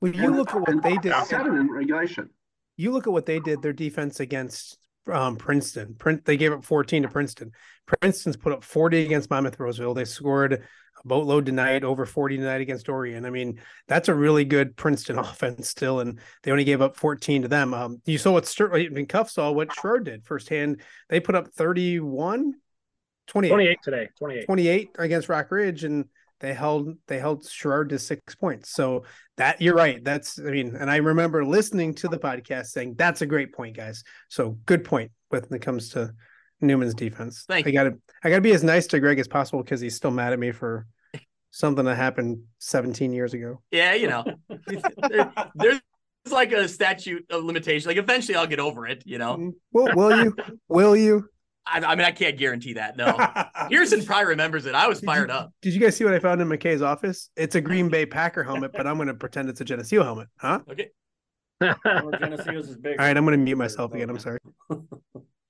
[0.00, 2.28] When you look at what they did, seven in regulation.
[2.76, 4.76] you look at what they did, their defense against
[5.10, 5.94] um, Princeton.
[5.94, 7.52] Print they gave up 14 to Princeton.
[7.86, 9.94] Princeton's put up 40 against Monmouth Roseville.
[9.94, 10.58] They scored a
[11.04, 13.24] boatload tonight, over 40 tonight against Orion.
[13.24, 17.42] I mean, that's a really good Princeton offense still, and they only gave up 14
[17.42, 17.74] to them.
[17.74, 20.80] Um, you saw what Sterling I mean, Cuff saw what Sherrard did firsthand.
[21.08, 22.54] They put up 31,
[23.26, 24.46] 28, 28 today, 28.
[24.46, 26.06] 28 against Rock Ridge, and
[26.40, 28.70] they held they held Sherrard to six points.
[28.70, 29.04] So
[29.36, 30.02] that you're right.
[30.02, 33.76] That's I mean, and I remember listening to the podcast saying that's a great point,
[33.76, 34.02] guys.
[34.28, 36.12] So good point when it comes to
[36.62, 37.44] Newman's defense.
[37.48, 40.10] Thank I gotta I gotta be as nice to Greg as possible because he's still
[40.10, 40.86] mad at me for
[41.50, 43.60] something that happened 17 years ago.
[43.70, 44.24] Yeah, you know,
[45.08, 45.80] there, there's
[46.30, 47.88] like a statute of limitation.
[47.88, 49.02] Like eventually, I'll get over it.
[49.04, 50.36] You know, Mm, Will, will you?
[50.68, 51.28] will you?
[51.66, 52.96] I, I mean, I can't guarantee that.
[52.96, 53.16] No,
[53.68, 54.74] Pearson probably remembers it.
[54.74, 55.52] I was fired up.
[55.62, 57.28] Did you guys see what I found in McKay's office?
[57.36, 60.26] It's a Green Bay Packer helmet, but I'm going to pretend it's a Geneseo helmet.
[60.38, 60.60] Huh?
[60.68, 60.88] Okay,
[61.60, 62.98] Or Geneseo's is big.
[62.98, 64.10] All right, I'm going to mute myself again.
[64.10, 64.38] I'm sorry.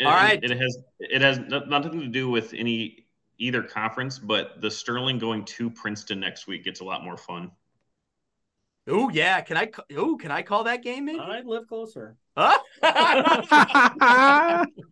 [0.02, 0.42] It, All right.
[0.42, 3.06] It, it has it has nothing to do with any
[3.38, 7.52] either conference, but the Sterling going to Princeton next week gets a lot more fun.
[8.88, 9.70] Oh yeah, can I?
[9.96, 11.04] Oh, can I call that game?
[11.04, 11.20] Maybe.
[11.20, 12.16] I live closer.
[12.36, 12.58] Huh?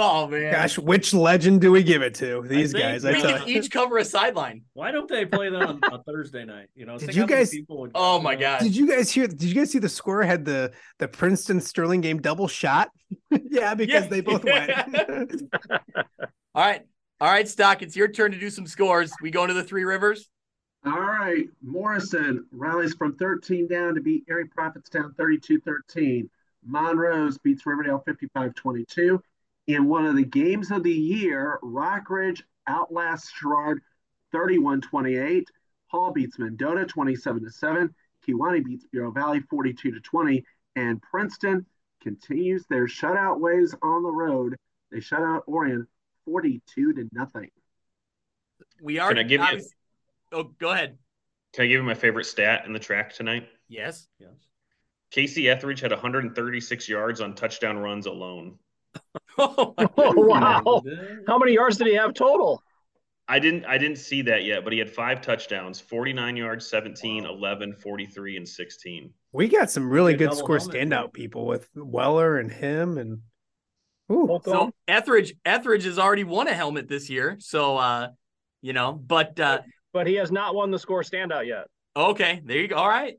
[0.00, 0.52] Oh man.
[0.52, 2.42] Gosh, which legend do we give it to?
[2.46, 3.02] These think guys.
[3.04, 4.62] we I can each cover a sideline.
[4.74, 6.68] Why don't they play that on a Thursday night?
[6.76, 8.60] You know, Did you guys- people would- Oh my god.
[8.60, 9.26] Did you guys hear?
[9.26, 12.90] Did you guys see the score had the the Princeton Sterling game double shot?
[13.50, 14.08] yeah, because Yeah.
[14.08, 14.70] they both went.
[16.54, 16.82] All right,
[17.20, 17.82] all right, Stock.
[17.82, 19.12] It's your turn to do some scores.
[19.20, 20.28] We go into the Three Rivers.
[20.84, 21.46] All right.
[21.62, 26.30] Morrison rallies from 13 down to beat Erie Prophetstown 32 13.
[26.64, 29.22] Monrose beats Riverdale 55 22.
[29.66, 33.80] In one of the games of the year, Rockridge outlasts Sherrard
[34.32, 35.48] 31 28.
[35.88, 37.94] Hall beats Mendota 27 7.
[38.26, 40.44] Kewanee beats Bureau Valley 42 20.
[40.76, 41.66] And Princeton
[42.02, 44.56] continues their shutout ways on the road.
[44.92, 45.86] They shut out Orion
[46.24, 47.50] 42 to nothing.
[48.80, 49.08] We are.
[49.08, 49.74] Can I give you- obvious-
[50.32, 50.98] Oh, go ahead.
[51.54, 53.48] Can I give you my favorite stat in the track tonight?
[53.68, 54.06] Yes.
[54.18, 54.30] Yes.
[55.10, 58.58] Casey Etheridge had 136 yards on touchdown runs alone.
[59.40, 60.82] Oh, Oh, wow.
[61.28, 62.60] How many yards did he have total?
[63.28, 67.24] I didn't I didn't see that yet, but he had five touchdowns, 49 yards, 17,
[67.24, 69.12] 11, 43 and 16.
[69.32, 71.10] we got some really Good good score standout man.
[71.10, 73.20] people with Weller and him and.
[74.10, 74.72] Ooh, so?
[74.88, 77.36] Etheridge Etheridge has already won a helmet this year.
[77.38, 78.08] So uh,
[78.62, 79.60] you know, but uh,
[79.98, 81.64] But he has not won the score standout yet.
[81.96, 82.76] okay, there you go.
[82.76, 83.14] All right.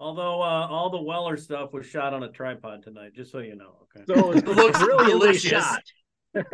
[0.00, 3.54] Although uh, all the Weller stuff was shot on a tripod tonight, just so you
[3.54, 3.86] know.
[3.96, 4.04] Okay.
[4.12, 5.50] So it's Looks really delicious.
[5.52, 5.82] shot.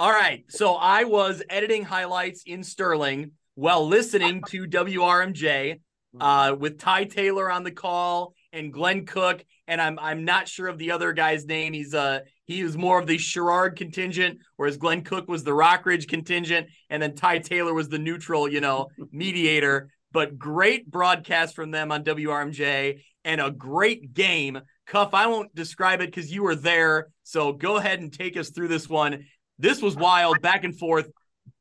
[0.00, 0.42] All right.
[0.48, 5.80] So I was editing highlights in Sterling while listening to WRMJ
[6.20, 9.44] uh, with Ty Taylor on the call and Glenn Cook.
[9.68, 11.74] And I'm I'm not sure of the other guy's name.
[11.74, 16.08] He's uh he was more of the Sherrard contingent, whereas Glenn Cook was the Rockridge
[16.08, 19.90] contingent, and then Ty Taylor was the neutral, you know, mediator.
[20.12, 24.60] But great broadcast from them on WRMJ and a great game.
[24.86, 27.08] Cuff, I won't describe it because you were there.
[27.24, 29.24] So go ahead and take us through this one.
[29.58, 31.10] This was wild, back and forth.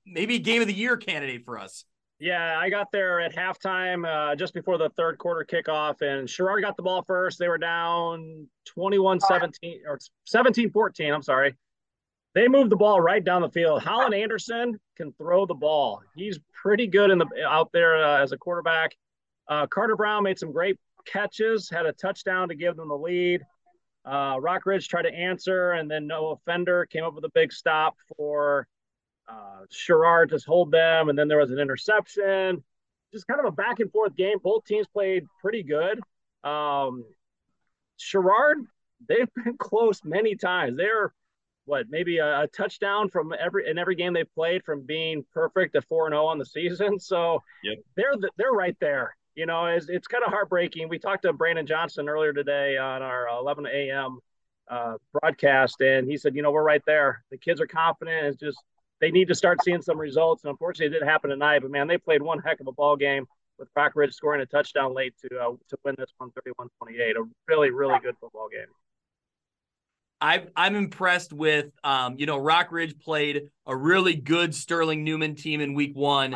[0.06, 1.86] Maybe game of the year candidate for us.
[2.24, 6.64] Yeah, I got there at halftime, uh, just before the third quarter kickoff, and Sherrard
[6.64, 7.38] got the ball first.
[7.38, 11.14] They were down 21 17 or 17 14.
[11.14, 11.54] I'm sorry.
[12.34, 13.84] They moved the ball right down the field.
[13.84, 16.02] Holland Anderson can throw the ball.
[16.16, 18.96] He's pretty good in the out there uh, as a quarterback.
[19.50, 23.42] Uh, Carter Brown made some great catches, had a touchdown to give them the lead.
[24.06, 27.98] Uh, Rockridge tried to answer, and then Noah Fender came up with a big stop
[28.16, 28.66] for
[29.28, 32.64] uh, Sherrard to hold them, and then there was an interception.
[33.14, 34.38] Just kind of a back and forth game.
[34.44, 36.00] Both teams played pretty good.
[36.44, 37.06] Um,
[37.98, 38.58] Sherrard,
[39.08, 40.78] they've been close many times.
[40.78, 41.14] They're
[41.66, 45.74] what maybe a, a touchdown from every in every game they've played from being perfect
[45.76, 46.98] to four and zero on the season.
[47.00, 47.78] So Yep.
[47.96, 49.16] they're th- they're right there.
[49.36, 50.90] You know, it's, it's kind of heartbreaking.
[50.90, 54.20] We talked to Brandon Johnson earlier today on our 11 a.m.
[54.70, 57.24] Uh, broadcast, and he said, you know, we're right there.
[57.32, 58.28] The kids are confident.
[58.28, 58.60] It's just
[59.04, 60.46] they need to start seeing some results.
[60.46, 61.60] And unfortunately, it didn't happen tonight.
[61.62, 63.26] But man, they played one heck of a ball game
[63.60, 67.12] with Rockridge scoring a touchdown late to uh, to win this one 31-28.
[67.18, 68.68] A really really good football game.
[70.22, 75.60] I, I'm impressed with, um, you know, Rockridge played a really good Sterling Newman team
[75.60, 76.34] in week one.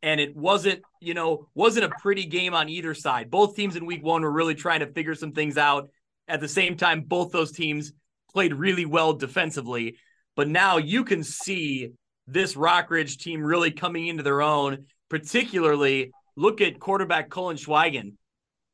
[0.00, 3.28] And it wasn't, you know, wasn't a pretty game on either side.
[3.28, 5.88] Both teams in week one were really trying to figure some things out.
[6.28, 7.92] At the same time, both those teams
[8.32, 9.96] played really well defensively.
[10.36, 11.92] But now you can see
[12.26, 18.12] this Rockridge team really coming into their own, particularly look at quarterback Colin Schweigen.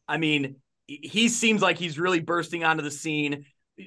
[0.08, 3.44] I mean, he seems like he's really bursting onto the scene.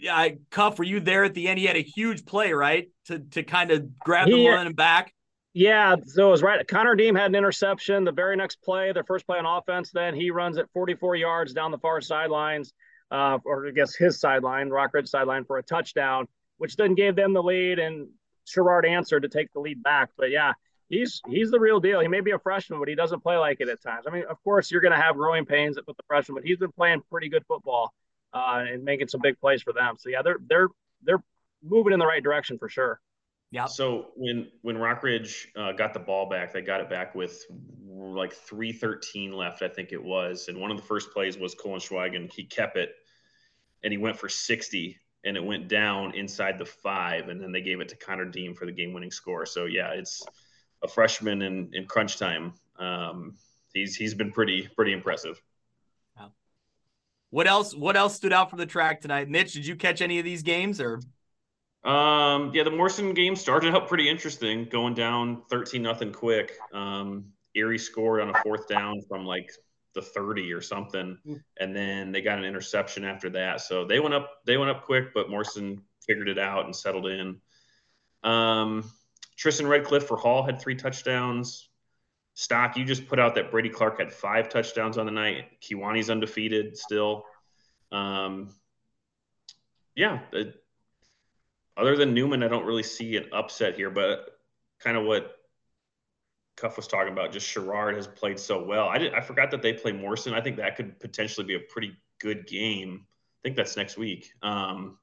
[0.09, 1.59] I Cuff, were you there at the end?
[1.59, 5.13] He had a huge play, right, to to kind of grab the He- momentum back.
[5.57, 6.67] Yeah, so it was right.
[6.67, 8.03] Connor Deem had an interception.
[8.03, 11.53] The very next play, their first play on offense, then he runs it 44 yards
[11.53, 12.73] down the far sidelines,
[13.09, 17.33] uh, or I guess his sideline, Rockridge sideline, for a touchdown, which then gave them
[17.33, 17.79] the lead.
[17.79, 18.09] And
[18.45, 20.09] Sherrard answered to take the lead back.
[20.17, 20.53] But yeah,
[20.89, 21.99] he's he's the real deal.
[21.99, 24.05] He may be a freshman, but he doesn't play like it at times.
[24.07, 26.57] I mean, of course, you're going to have growing pains with the freshman, but he's
[26.57, 27.93] been playing pretty good football
[28.33, 29.95] uh, and making some big plays for them.
[29.97, 30.67] So yeah, they're they're
[31.03, 31.23] they're
[31.63, 32.99] moving in the right direction for sure.
[33.51, 33.65] Yeah.
[33.65, 37.45] So when when Rockridge uh, got the ball back, they got it back with
[37.87, 40.47] like three thirteen left, I think it was.
[40.49, 42.31] And one of the first plays was Colin Schweigen.
[42.31, 42.93] He kept it,
[43.83, 47.61] and he went for sixty, and it went down inside the five, and then they
[47.61, 49.45] gave it to Connor Deem for the game winning score.
[49.45, 50.23] So yeah, it's
[50.83, 52.53] a freshman in in crunch time.
[52.77, 53.37] Um,
[53.73, 55.41] he's he's been pretty pretty impressive.
[57.35, 57.75] What else?
[57.75, 59.27] What else stood out from the track tonight?
[59.27, 61.01] Mitch, did you catch any of these games or?
[61.83, 66.53] Um, yeah, the Morrison game started out pretty interesting, going down 13 nothing quick.
[66.73, 69.51] Um, Erie scored on a fourth down from like
[69.95, 71.17] the 30 or something,
[71.59, 73.61] and then they got an interception after that.
[73.61, 77.07] So they went up, they went up quick, but Morrison figured it out and settled
[77.07, 77.41] in.
[78.23, 78.91] Um,
[79.35, 81.69] Tristan Redcliffe for Hall had three touchdowns.
[82.35, 85.45] Stock, you just put out that Brady Clark had five touchdowns on the night.
[85.61, 87.25] Kewanee's undefeated still.
[87.91, 88.49] Um,
[89.95, 90.61] yeah, it,
[91.77, 94.37] other than Newman, I don't really see an upset here, but
[94.79, 95.35] kind of what
[96.55, 98.87] Cuff was talking about, just Sherrard has played so well.
[98.87, 100.33] I did, I forgot that they play Morrison.
[100.33, 103.05] I think that could potentially be a pretty good game.
[103.05, 104.31] I think that's next week.
[104.41, 104.97] Um,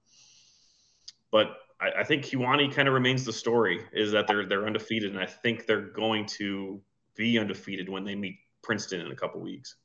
[1.31, 5.13] but I, I think Kewanee kind of remains the story is that they're they're undefeated,
[5.13, 6.81] and I think they're going to
[7.17, 9.77] be undefeated when they meet Princeton in a couple weeks.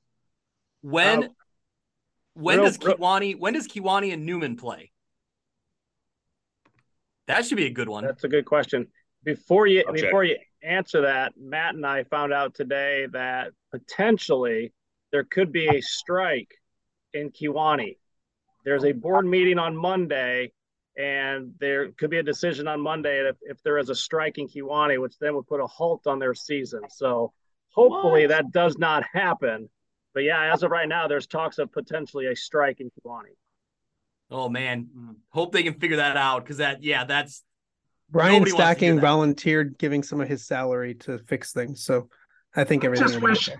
[0.81, 1.27] When Uh,
[2.33, 4.91] when real- does real- Kewanee when does Kewanee and Newman play?
[7.27, 8.05] That should be a good one.
[8.05, 8.87] That's a good question.
[9.23, 10.03] Before you I'll check.
[10.05, 14.73] before you answer that, Matt and I found out today that potentially
[15.11, 16.51] there could be a strike
[17.13, 17.97] in Kewanee.
[18.65, 20.51] There's a board meeting on Monday,
[20.97, 24.47] and there could be a decision on Monday if, if there is a strike in
[24.47, 26.81] Kewanee, which then would put a halt on their season.
[26.89, 27.31] So
[27.69, 28.29] hopefully What?
[28.29, 29.69] that does not happen.
[30.13, 33.37] But yeah, as of right now, there's talks of potentially a strike in Kewanee.
[34.29, 34.87] Oh man,
[35.29, 37.43] hope they can figure that out because that yeah that's
[38.09, 41.83] Brian Nobody wants to hear Stocking volunteered giving some of his salary to fix things,
[41.83, 42.09] so
[42.55, 43.07] I think I everything.
[43.07, 43.57] just wish okay.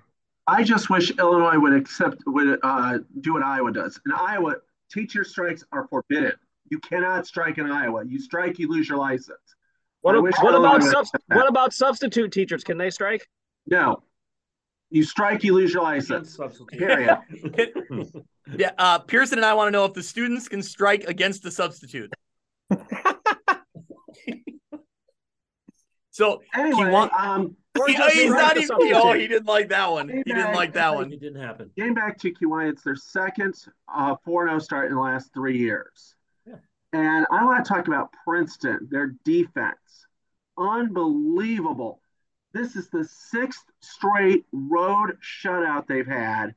[0.47, 3.99] I just wish Illinois would accept would uh, do what Iowa does.
[4.05, 4.55] In Iowa,
[4.89, 6.33] teacher strikes are forbidden.
[6.69, 8.05] You cannot strike in Iowa.
[8.05, 9.39] You strike, you lose your license.
[10.01, 11.37] What, I wish what about would subs- accept that.
[11.37, 12.63] what about substitute teachers?
[12.63, 13.27] Can they strike?
[13.65, 14.03] No,
[14.89, 16.35] you strike, you lose your license.
[16.35, 16.79] Substitute.
[16.79, 17.17] Period.
[18.55, 18.71] yeah.
[18.77, 22.13] Uh, Pearson and I want to know if the students can strike against the substitute.
[26.11, 27.55] so Anyway, want- um,
[27.87, 28.67] he- just he's strike not the even.
[28.67, 28.95] substitute.
[28.97, 30.09] Oh, he didn't like that one.
[30.09, 31.11] He didn't like that one.
[31.13, 31.69] It didn't happen.
[31.77, 33.53] getting back to Kewanee, it's their second
[33.93, 36.15] uh, 4-0 start in the last three years.
[36.45, 36.55] Yeah.
[36.93, 39.77] And I want to talk about Princeton, their defense.
[40.57, 42.01] Unbelievable.
[42.53, 46.55] This is the sixth straight road shutout they've had.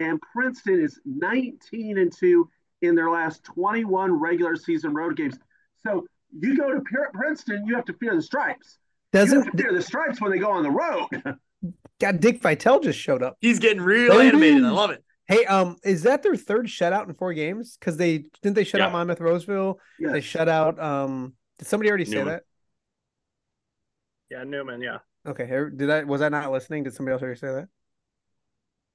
[0.00, 2.50] And Princeton is 19 and 2
[2.82, 5.38] in their last 21 regular season road games.
[5.86, 6.06] So
[6.38, 8.78] you go to Princeton, you have to fear the stripes.
[9.12, 11.08] you have Doesn't to fear the stripes when they go on the road.
[12.00, 13.36] God Dick Vitale just showed up?
[13.40, 14.28] He's getting real Baby.
[14.28, 14.64] animated.
[14.64, 15.02] I love it.
[15.28, 17.76] Hey, um, is that their third shutout in four games?
[17.80, 19.80] Because they didn't they shut out Monmouth Roseville?
[19.98, 20.78] They shut out.
[20.78, 22.42] Um, did somebody already say that?
[24.30, 24.82] Yeah, Newman.
[24.82, 24.98] Yeah.
[25.26, 26.84] Okay, here- did I was I not listening?
[26.84, 27.68] Did somebody else already say that?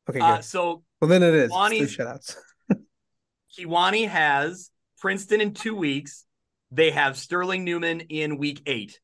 [0.10, 0.26] Okay, good.
[0.26, 2.36] Uh, so well, then it is it's Lonnie's- three shutouts.
[3.58, 6.26] Kewanee has Princeton in two weeks.
[6.72, 9.00] They have Sterling Newman in week eight.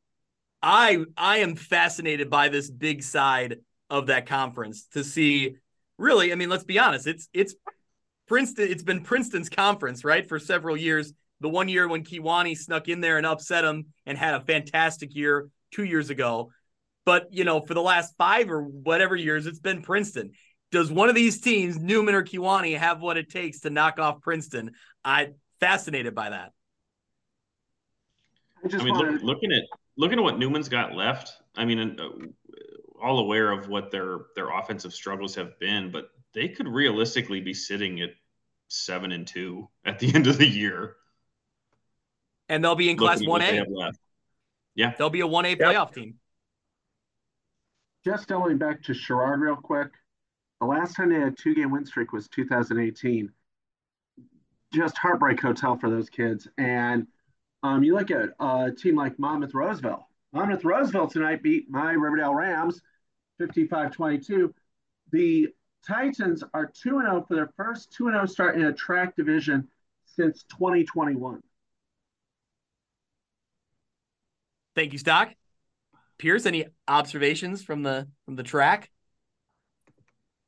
[0.62, 3.58] I I am fascinated by this big side
[3.90, 5.56] of that conference to see.
[5.98, 7.08] Really, I mean, let's be honest.
[7.08, 7.56] It's it's
[8.28, 8.70] Princeton.
[8.70, 11.14] It's been Princeton's conference, right, for several years.
[11.40, 15.14] The one year when Kewanee snuck in there and upset him and had a fantastic
[15.16, 16.52] year two years ago.
[17.06, 20.32] But you know, for the last five or whatever years, it's been Princeton
[20.72, 24.22] does one of these teams, Newman or Kewanee, have what it takes to knock off
[24.22, 24.72] Princeton?
[25.04, 26.52] I'm fascinated by that.
[28.68, 29.64] I just I mean, want look, looking at
[29.98, 31.32] looking at what Newman's got left.
[31.56, 32.10] I mean, uh,
[33.02, 37.54] all aware of what their their offensive struggles have been, but they could realistically be
[37.54, 38.10] sitting at
[38.68, 40.96] seven and two at the end of the year.
[42.50, 43.58] And they'll be in Class looking at what they 1A.
[43.60, 44.00] have left.
[44.98, 45.60] They'll be a 1A Yep.
[45.60, 46.16] playoff team.
[48.06, 49.90] just going back to Sherrard real quick.
[50.62, 53.32] The last time they had a two game win streak was 2018.
[54.74, 56.48] Just heartbreak hotel for those kids.
[56.58, 57.08] And
[57.64, 60.08] um, you look at a team like Monmouth Roseville.
[60.34, 62.82] Monmouth Roseville tonight beat my Riverdale Rams
[63.40, 64.54] 55 22.
[65.12, 65.48] The
[65.88, 69.68] Titans are 2 0 for their first 2 0 start in a track division
[70.06, 71.42] since 2021.
[74.76, 75.34] Thank you, Stock.
[76.18, 78.92] Pierce, any observations from the from the track?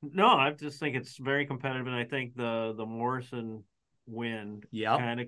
[0.02, 3.64] No, I just think it's very competitive, and I think the the Morrison
[4.08, 4.98] win Yeah.
[4.98, 5.28] kind of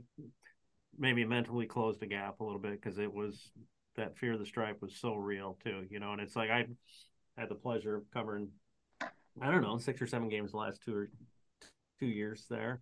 [0.98, 3.52] maybe mentally closed the gap a little bit because it was
[3.96, 6.12] that fear of the stripe was so real too, you know.
[6.12, 6.66] And it's like I
[7.38, 8.50] had the pleasure of covering,
[9.42, 11.10] I don't know, six or seven games the last two or
[12.00, 12.82] two years there,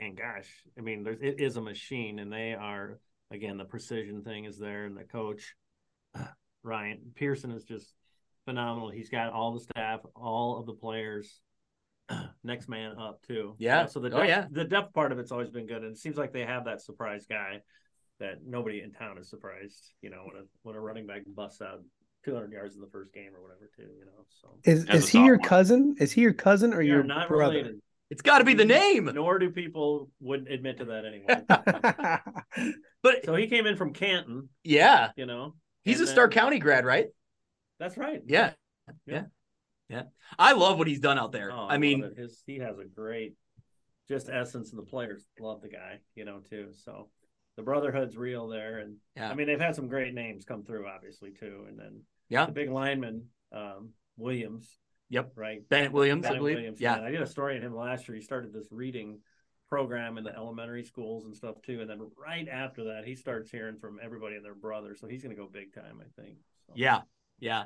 [0.00, 2.98] and gosh, I mean, there's it is a machine, and they are
[3.30, 5.54] again the precision thing is there, and the coach
[6.62, 7.94] Ryan Pearson is just
[8.44, 8.90] phenomenal.
[8.90, 11.40] He's got all the staff, all of the players.
[12.44, 13.54] Next man up too.
[13.58, 13.86] Yeah.
[13.86, 14.44] So the Oh, depth, yeah.
[14.50, 16.80] the depth part of it's always been good, and it seems like they have that
[16.82, 17.60] surprise guy
[18.18, 19.92] that nobody in town is surprised.
[20.02, 21.82] You know, when a when a running back busts out
[22.24, 23.82] 200 yards in the first game or whatever too.
[23.98, 25.96] You know, so Is As is he your cousin?
[25.98, 27.54] Is he your cousin or They're your not brother?
[27.54, 27.80] related.
[28.10, 29.08] It's got to be the name.
[29.14, 32.22] Nor do people would admit to that anymore.
[33.02, 34.48] But so he came in from Canton.
[34.64, 37.06] yeah, You know, he's and a Star then- County grad, right?
[37.78, 38.20] That's right.
[38.26, 38.52] Yeah.
[39.06, 39.14] Yeah.
[39.14, 39.22] Yeah.
[40.38, 41.50] I love what he's done out there.
[41.52, 43.34] Oh, I love mean, his he has a great
[44.08, 46.70] just essence, and the players love the guy, you know, too.
[46.84, 47.08] So
[47.56, 49.30] the brotherhood's real there, and Yeah.
[49.30, 52.46] I mean they've had some great names come through, obviously too, and then Yeah.
[52.46, 54.78] the big lineman um, Williams.
[55.08, 55.32] Yep.
[55.34, 55.68] right.
[55.68, 56.56] Bennett Williams, I believe.
[56.56, 57.00] Williams, Yeah.
[57.00, 58.14] I did a story on him last year.
[58.14, 59.20] He started this reading
[59.68, 63.50] program in the elementary schools and stuff too, and then right after that, he starts
[63.50, 66.36] hearing from everybody and their brother, so he's going to go big time, I think.
[66.66, 66.72] So.
[66.76, 67.02] Yeah,
[67.38, 67.64] yeah.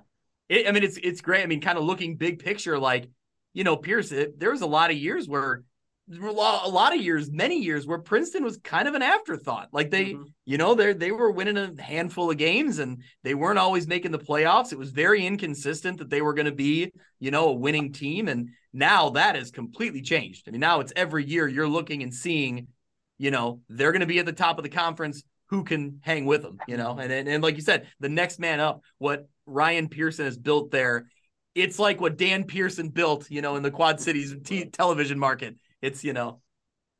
[0.48, 1.42] It, I mean, it's it's great.
[1.42, 3.08] I mean, kind of looking big picture, like
[3.52, 4.12] you know, Pierce.
[4.12, 5.62] It, there was a lot of years where
[6.10, 9.68] a lot, of years, many years where Princeton was kind of an afterthought.
[9.72, 10.26] Like they, Mhm.
[10.44, 14.10] you know, they they were winning a handful of games and they weren't always making
[14.10, 14.72] the playoffs.
[14.72, 18.28] It was very inconsistent that they were going to be, you know, a winning team.
[18.28, 20.46] And now that has completely changed.
[20.46, 22.68] I mean, now it's every year you're looking and seeing,
[23.16, 25.22] you know, they're going to be at the top of the conference.
[25.48, 26.98] Who can hang with them, you know?
[26.98, 30.70] And, and and like you said, the next man up, what Ryan Pearson has built
[30.70, 31.06] there,
[31.54, 35.56] it's like what Dan Pearson built, you know, in the Quad Cities t- television market.
[35.82, 36.40] It's you know,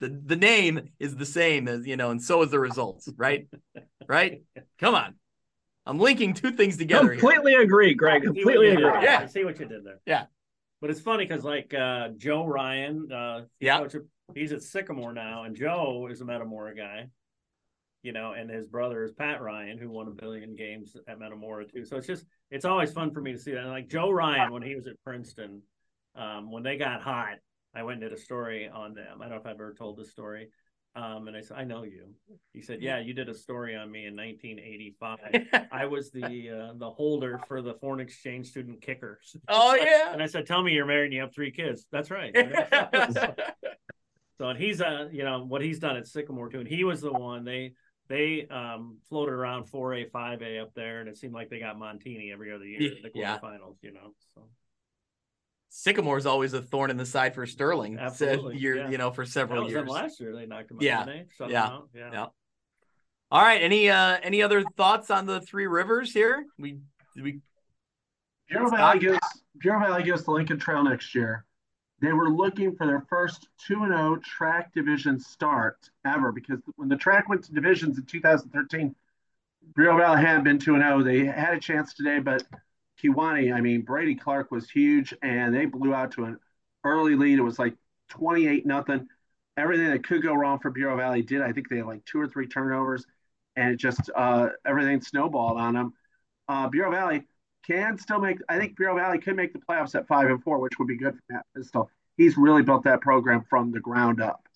[0.00, 3.46] the the name is the same as you know, and so is the results, right?
[4.06, 4.42] right?
[4.78, 5.14] Come on,
[5.86, 7.12] I'm linking two things together.
[7.12, 7.20] here.
[7.20, 8.22] Completely agree, Greg.
[8.22, 8.90] I see what Completely you did agree.
[9.00, 9.02] there.
[9.02, 9.18] Yeah.
[9.20, 10.00] I see what you did there.
[10.06, 10.26] Yeah.
[10.80, 13.86] But it's funny because like uh, Joe Ryan, uh, Yeah.
[14.34, 17.08] he's at Sycamore now, and Joe is a Metamora guy.
[18.04, 21.66] You know, and his brother is Pat Ryan, who won a billion games at Metamora
[21.66, 21.84] too.
[21.84, 23.62] So it's just it's always fun for me to see that.
[23.62, 25.62] And like Joe Ryan, when he was at Princeton,
[26.14, 27.38] um, when they got hot,
[27.74, 29.20] I went and did a story on them.
[29.20, 30.48] I don't know if I've ever told this story.
[30.96, 32.06] Um, and I said, I know you.
[32.52, 35.66] He said, Yeah, you did a story on me in 1985.
[35.72, 39.34] I was the uh, the holder for the foreign exchange student kickers.
[39.48, 40.12] oh yeah.
[40.12, 42.32] And I said, "Tell me you're married and you have three kids." That's right.
[44.38, 47.00] so and he's uh, you know, what he's done at Sycamore too, and he was
[47.00, 47.72] the one they
[48.08, 51.58] they um floated around four A, five A up there, and it seemed like they
[51.58, 53.38] got Montini every other year in the Yeah.
[53.38, 53.76] quarterfinals.
[53.82, 54.42] You know, so
[55.70, 57.98] Sycamore's always a thorn in the side for Sterling.
[57.98, 58.90] Absolutely, year, yeah.
[58.90, 59.84] you know, for that several was years.
[59.84, 60.34] them last year.
[60.34, 60.82] They knocked him out.
[60.82, 61.04] Yeah.
[61.04, 61.34] didn't they?
[61.36, 61.62] Shut Yeah.
[61.62, 61.88] them out.
[61.94, 62.10] Yeah.
[62.12, 62.26] Yeah.
[63.30, 63.60] All right.
[63.62, 66.44] Any uh any other thoughts on the three rivers here?
[66.58, 66.78] We
[67.20, 67.40] we
[68.48, 68.78] Bureau Scott?
[68.78, 69.18] Valley goes
[69.58, 71.44] Bureau Valley goes to Lincoln Trail next year.
[72.00, 76.96] They were looking for their first 2 0 track division start ever because when the
[76.96, 78.94] track went to divisions in 2013,
[79.74, 81.02] Bureau Valley hadn't been 2 0.
[81.02, 82.42] They had a chance today, but
[83.02, 86.38] Kewanee, I mean, Brady Clark was huge and they blew out to an
[86.84, 87.38] early lead.
[87.38, 87.74] It was like
[88.10, 89.08] 28 nothing.
[89.56, 91.40] Everything that could go wrong for Bureau Valley did.
[91.40, 93.06] I think they had like two or three turnovers
[93.56, 95.94] and it just uh, everything snowballed on them.
[96.48, 97.24] Uh, Bureau Valley
[97.66, 98.38] can still make.
[98.48, 100.96] I think Bureau Valley could make the playoffs at five and four, which would be
[100.96, 101.90] good for Matt Pistol.
[102.16, 104.46] He's really built that program from the ground up.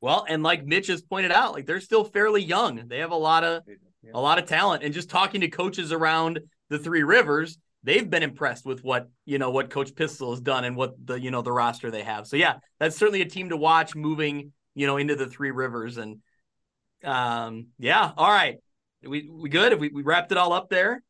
[0.00, 2.88] well, and like Mitch has pointed out, like they're still fairly young.
[2.88, 3.62] They have a lot of
[4.02, 4.12] Yeah.
[4.14, 4.82] a lot of talent.
[4.82, 9.38] And just talking to coaches around the three rivers, they've been impressed with what you
[9.38, 12.26] know what Coach Pistol has done and what the you know the roster they have.
[12.26, 15.98] So yeah, that's certainly a team to watch moving you know into the three rivers.
[15.98, 16.20] And
[17.04, 18.56] um yeah, all right.
[19.02, 19.78] We we good?
[19.80, 21.02] We we wrapped it all up there.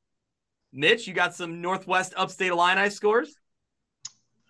[0.73, 3.37] Mitch, you got some Northwest Upstate Illini scores?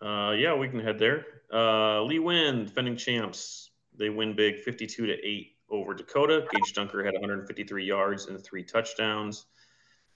[0.03, 1.25] Uh, yeah, we can head there.
[1.53, 3.71] Uh, Le-Win, defending champs.
[3.97, 6.47] They win big 52 to 8 over Dakota.
[6.53, 9.47] Gage Dunker had 153 yards and three touchdowns.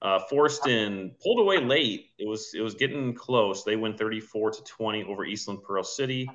[0.00, 2.10] Uh, Forreston pulled away late.
[2.18, 3.64] It was it was getting close.
[3.64, 6.28] They win 34 to 20 over Eastland Pearl City.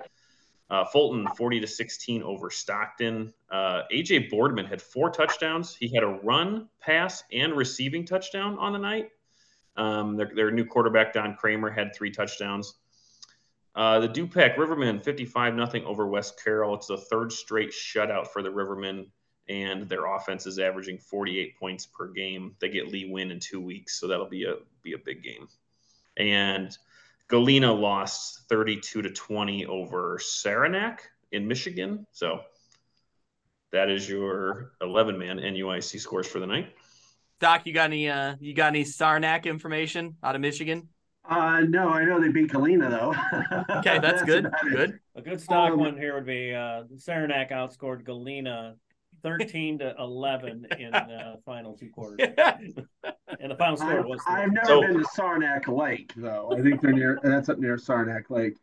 [0.70, 3.34] Uh, Fulton 40 to 16 over Stockton.
[3.52, 5.76] Uh, AJ Boardman had four touchdowns.
[5.76, 9.10] He had a run, pass, and receiving touchdown on the night.
[9.80, 12.76] Um, their, their new quarterback Don Kramer had three touchdowns.
[13.76, 16.76] Uh, the Dupac Rivermen 55 nothing over West Carroll.
[16.76, 19.06] It's the third straight shutout for the Rivermen
[19.50, 22.56] and their offense is averaging 48 points per game.
[22.60, 25.48] They get Le-Win in two weeks, so that'll be a be a big game.
[26.18, 26.78] And
[27.28, 32.06] Galena lost 32 to 20 over Saranac in Michigan.
[32.12, 32.42] So
[33.72, 36.76] that is your 11 man NUIC scores for the night.
[37.40, 40.90] Doc, you got any uh you got any Saranac information out of Michigan?
[41.30, 43.14] Uh, no, I know they beat Galena though.
[43.78, 44.52] Okay, that's, that's good.
[44.72, 45.00] Good.
[45.16, 48.76] A good stock um, one here would be uh, Saranac outscored Galena
[49.22, 52.18] 13 to 11 in the final two quarters.
[53.40, 54.22] and the final score I've, was.
[54.28, 56.52] I've never so, been to Saranac Lake, though.
[56.58, 58.58] I think they're near, that's up near Saranac Lake.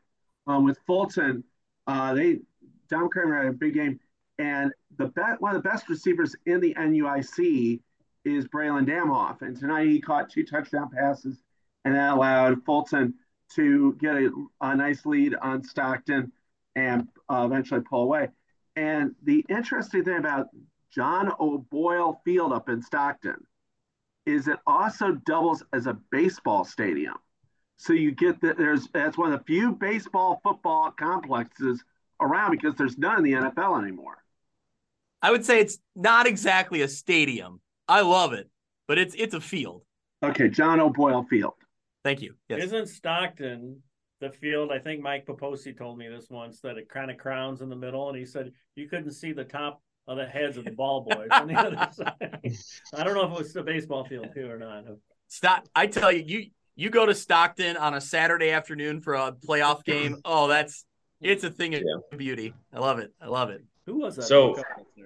[0.47, 1.45] Um, with Fulton,
[1.87, 2.41] uh, they,
[2.89, 4.01] Don Kramer had a big game.
[4.39, 7.81] And the bet, one of the best receivers in the NUIC
[8.27, 9.43] is Braylon Damhoff.
[9.43, 11.39] And tonight he caught two touchdown passes
[11.85, 13.15] and that allowed Fulton
[13.55, 16.33] to get a, a nice lead on Stockton
[16.75, 18.29] and uh, eventually pull away.
[18.75, 20.49] And the interesting thing about
[20.93, 23.37] John O'Boyle Field up in Stockton
[24.27, 27.15] is it also doubles as a baseball stadium.
[27.77, 31.85] So you get that there's that's one of the few baseball football complexes
[32.21, 34.17] around because there's none in the NFL anymore.
[35.23, 37.61] I would say it's not exactly a stadium.
[37.89, 38.49] I love it,
[38.89, 39.83] but it's it's a field.
[40.23, 41.55] Okay, John O'Boyle Field.
[42.05, 42.35] Thank you.
[42.49, 42.65] Yes.
[42.65, 43.83] Isn't Stockton
[44.21, 44.71] the field.
[44.73, 47.77] I think Mike Poposi told me this once that it kind of crowns in the
[47.77, 51.03] middle, and he said you couldn't see the top of the heads of the ball
[51.03, 52.39] boys on the other side.
[52.95, 54.85] I don't know if it was the baseball field too or not.
[55.29, 55.69] Stop!
[55.75, 59.85] I tell you, you you go to Stockton on a Saturday afternoon for a playoff
[59.85, 60.19] game.
[60.25, 60.85] Oh, that's
[61.21, 62.17] it's a thing of yeah.
[62.17, 62.55] beauty.
[62.73, 63.13] I love it.
[63.21, 63.63] I love it.
[63.87, 64.25] Who was that?
[64.25, 64.61] So,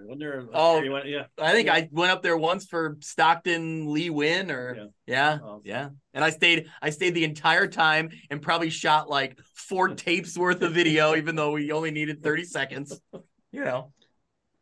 [0.06, 1.26] when there, oh, went, yeah.
[1.38, 1.74] I think yeah.
[1.74, 5.62] I went up there once for Stockton Le-Win, or yeah, yeah, awesome.
[5.64, 10.36] yeah, And I stayed, I stayed the entire time and probably shot like four tapes
[10.36, 13.00] worth of video, even though we only needed thirty seconds.
[13.52, 13.92] You know.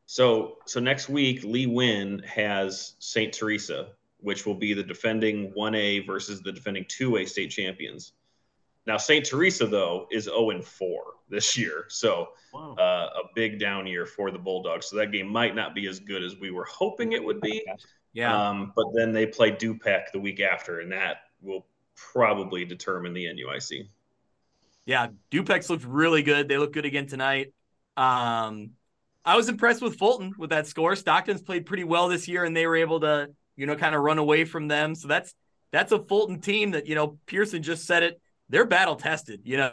[0.06, 5.98] So, so next week, Le-Win has Saint Teresa, which will be the defending one A
[5.98, 8.14] versus the defending two A state champions.
[8.86, 9.26] Now, St.
[9.26, 11.84] Teresa, though, is 0 and 4 this year.
[11.88, 12.74] So wow.
[12.78, 14.86] uh, a big down year for the Bulldogs.
[14.86, 17.64] So that game might not be as good as we were hoping it would be.
[18.12, 18.48] Yeah.
[18.48, 23.26] Um, but then they play Dupac the week after, and that will probably determine the
[23.26, 23.88] NUIC.
[24.86, 26.48] Yeah, Dupac's looked really good.
[26.48, 27.52] They look good again tonight.
[27.96, 28.70] Um,
[29.24, 30.96] I was impressed with Fulton with that score.
[30.96, 34.00] Stockton's played pretty well this year, and they were able to, you know, kind of
[34.00, 34.94] run away from them.
[34.94, 35.34] So that's
[35.70, 39.42] that's a Fulton team that you know Pearson just said it they're battle tested.
[39.44, 39.70] You know,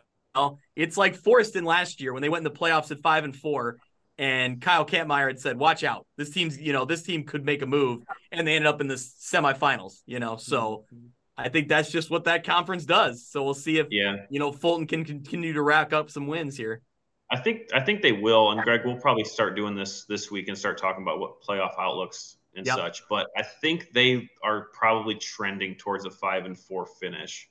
[0.76, 3.78] it's like Forreston last year when they went in the playoffs at five and four,
[4.18, 7.62] and Kyle Kampmeyer had said, "Watch out, this team's you know this team could make
[7.62, 10.02] a move," and they ended up in the semifinals.
[10.06, 10.86] You know, so.
[10.94, 11.08] Mm-hmm.
[11.38, 13.28] I think that's just what that conference does.
[13.28, 14.16] So we'll see if yeah.
[14.30, 16.82] you know Fulton can continue to rack up some wins here.
[17.30, 20.48] I think I think they will, and Greg, we'll probably start doing this this week
[20.48, 22.78] and start talking about what playoff outlooks and yep.
[22.78, 23.02] such.
[23.10, 27.50] But I think they are probably trending towards a five and four finish.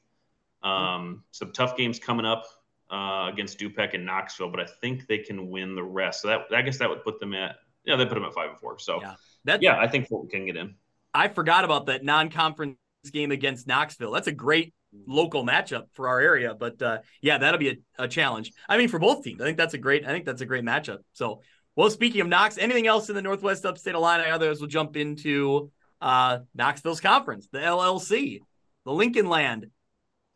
[0.62, 2.46] Um, some tough games coming up
[2.90, 6.22] uh, against Dupac and Knoxville, but I think they can win the rest.
[6.22, 8.50] So that I guess that would put them at yeah, they put them at five
[8.50, 8.78] and four.
[8.78, 9.14] So yeah,
[9.44, 10.74] that, yeah I think Fulton can get in.
[11.12, 12.76] I forgot about that non-conference
[13.12, 14.10] game against Knoxville.
[14.10, 14.74] That's a great
[15.06, 18.52] local matchup for our area, but uh, yeah, that'll be a, a challenge.
[18.68, 20.04] I mean, for both teams, I think that's a great.
[20.04, 20.98] I think that's a great matchup.
[21.12, 21.42] So,
[21.76, 24.30] well, speaking of Knox, anything else in the Northwest Upstate Illini?
[24.30, 25.70] Others will jump into
[26.00, 28.40] uh, Knoxville's conference, the LLC,
[28.84, 29.66] the Lincoln Land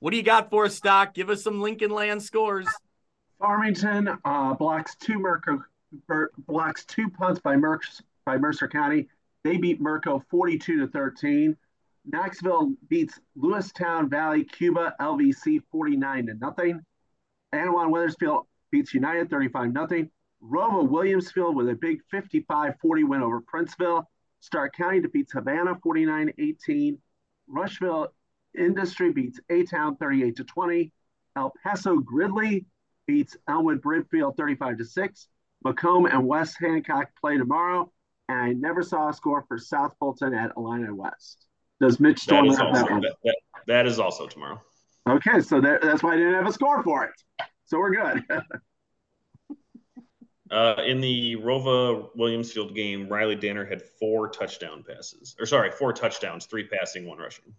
[0.01, 1.15] what do you got for us, Stock?
[1.15, 2.67] Give us some Lincoln Land scores.
[3.39, 5.63] Farmington uh, blocks two Merco
[6.47, 9.09] blocks two punts by Mercer by Mercer County.
[9.45, 11.57] They beat Merco 42 to 13.
[12.05, 16.81] Knoxville beats Lewistown Valley Cuba LVC 49 to nothing.
[17.55, 20.11] Annawan Wethersfield beats United 35 nothing.
[20.41, 22.75] ROWVA Williamsfield with a big 55-40
[23.09, 24.05] win over Princeville.
[24.41, 26.99] Stark County defeats Havana 49-18.
[27.49, 28.09] Rushville
[28.57, 30.93] Industry beats A Town 38 to 20.
[31.37, 32.67] El Paso Gridley
[33.07, 35.29] beats Elmwood Brimfield 35 to 6.
[35.65, 37.91] Macomb and West Hancock play tomorrow.
[38.29, 41.47] And I never saw a score for South Fulton at Illini West.
[41.81, 43.01] Does Mitch Storm that have that one?
[43.03, 43.37] That, that,
[43.67, 44.61] that is also tomorrow.
[45.09, 47.47] Okay, so that, that's why I didn't have a score for it.
[47.67, 48.25] So we're good.
[50.51, 55.93] Uh, in the ROWVA Williamsfield game, Riley Danner had four touchdown passes, or sorry, four
[55.93, 57.53] touchdowns, three passing, one rushing.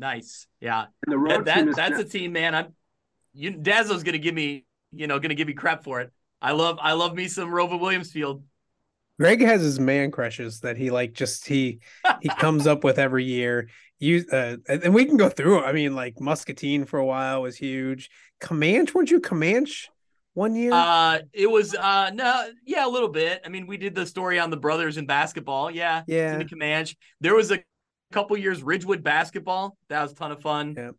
[0.00, 0.86] Nice, yeah.
[1.06, 2.54] And the road That, team that is that's now- a team, man.
[2.54, 2.74] I'm
[3.32, 6.10] you Dazzo's gonna give me, you know, gonna give me crap for it.
[6.42, 8.42] I love I love me some ROWVA Williamsfield.
[9.20, 11.80] Greg has his man crushes that he like just he
[12.22, 13.68] he comes up with every year.
[13.98, 15.62] You uh, and and we can go through.
[15.62, 18.08] I mean, like Muscatine for a while was huge.
[18.40, 19.88] Camanche, weren't you Camanche
[20.32, 20.72] one year?
[20.72, 23.42] Uh it was uh no yeah a little bit.
[23.44, 25.70] I mean we did the story on the brothers in basketball.
[25.70, 26.02] Yeah.
[26.06, 26.96] yeah, Jimmy Comanche.
[27.20, 27.62] There was a
[28.12, 29.76] couple years Ridgewood basketball.
[29.88, 30.74] That was a ton of fun.
[30.76, 30.90] Yeah.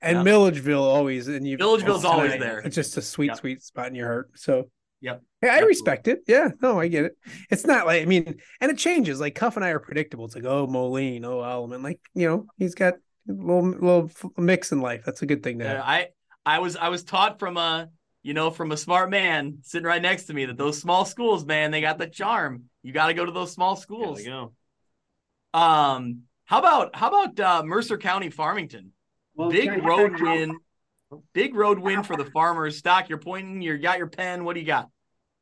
[0.00, 0.22] and yeah.
[0.22, 1.28] Milledgeville always.
[1.28, 2.58] And you Milledgeville's always tonight, there.
[2.60, 3.36] It's just a sweet, Yep.
[3.38, 4.30] sweet spot in your heart.
[4.34, 5.22] So Yep.
[5.42, 5.68] Yeah, I Absolutely.
[5.68, 6.20] respect it.
[6.26, 7.12] Yeah, no, I get it.
[7.50, 9.20] It's not like I mean, and it changes.
[9.20, 10.24] Like Cuff and I are predictable.
[10.24, 11.84] It's like, oh, Moline, oh, Alleman.
[11.84, 15.02] Like you know, he's got a little little mix in life.
[15.06, 15.82] That's a good thing to have.
[15.84, 16.08] I
[16.44, 17.88] I was I was taught from a
[18.24, 21.46] you know from a smart man sitting right next to me that those small schools,
[21.46, 22.64] man, they got the charm.
[22.82, 24.18] You got to go to those small There schools.
[24.18, 24.52] we go.
[25.54, 28.92] Um, how about how about uh, Mercer County Farmington?
[29.34, 30.58] Well, Big road win.
[31.34, 32.78] Big road win for the farmers.
[32.78, 33.60] Stock, you're pointing.
[33.60, 34.44] You got your pen.
[34.44, 34.88] What do you got?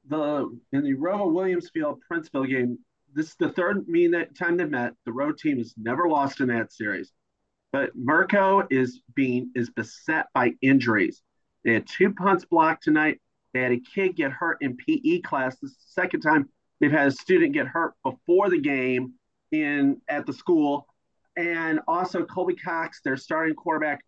[0.08, 2.78] the in the ROWVA Williamsfield Princeville game,
[3.14, 4.94] this is the third mean that time they've met.
[5.04, 7.12] The road team has never lost in that series.
[7.72, 11.22] But Mirko is being is beset by injuries.
[11.64, 13.20] They had two punts blocked tonight.
[13.54, 15.56] They had a kid get hurt in PE class.
[15.60, 16.48] This is the second time
[16.80, 19.14] they've had a student get hurt before the game
[19.50, 20.88] in at the school.
[21.36, 24.00] And also Colby Cox, their starting quarterback,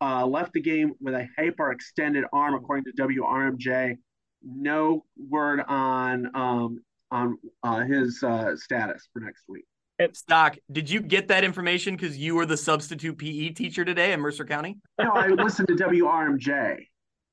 [0.00, 3.96] uh, left the game with a hyperextended arm, according to WRMJ
[4.42, 9.64] no word on um on uh, his uh, status for next week.
[10.14, 14.20] Stock, did you get that information because you were the substitute PE teacher today in
[14.20, 14.78] Mercer County?
[14.98, 16.86] No, I listened to WRMJ.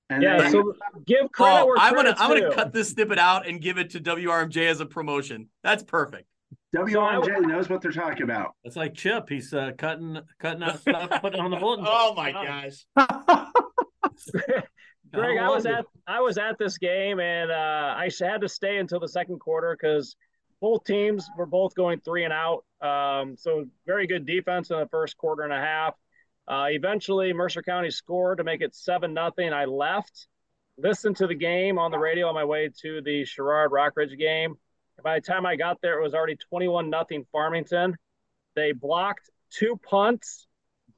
[0.09, 0.73] And Yeah, they- so
[1.05, 3.77] give credit Oh, where I'm gonna credit's I'm gonna cut this snippet out and give
[3.77, 5.47] it to WRMJ as a promotion.
[5.63, 6.27] That's perfect.
[6.75, 8.55] WRMJ knows what they're talking about.
[8.63, 9.29] It's like Chip.
[9.29, 11.85] He's uh, cutting cutting out stuff, putting on the bulletin.
[11.89, 12.33] Oh board.
[12.33, 12.85] my gosh.
[15.13, 18.49] Greg, I I was at I was at this game and uh, I had to
[18.49, 20.15] stay until the second quarter because
[20.59, 22.65] both teams were both going three and out.
[22.81, 25.93] Um, so very good defense in the first quarter and a half.
[26.47, 29.51] Uh, eventually, Mercer County scored to make it seven nothing.
[29.51, 30.27] I left,
[30.77, 34.55] listened to the game on the radio on my way to the Sherrard Rockridge game.
[35.03, 37.95] By the time I got there, it was already twenty-one nothing Farmington.
[38.55, 40.47] They blocked two punts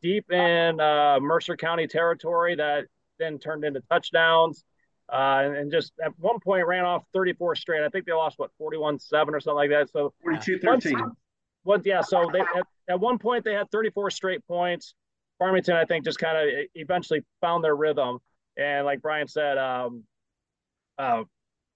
[0.01, 2.85] deep in uh, Mercer County territory that
[3.19, 4.63] then turned into touchdowns.
[5.11, 7.83] Uh, and, and just at one point ran off 34 straight.
[7.83, 9.89] I think they lost what 41-7 or something like that.
[9.91, 11.11] So 42-13.
[11.63, 11.85] what?
[11.85, 12.01] Yeah.
[12.01, 14.93] So they at, at one point they had 34 straight points.
[15.39, 18.19] Farmington, I think, just kind of eventually found their rhythm.
[18.57, 20.03] And like Brian said, um,
[20.97, 21.23] uh,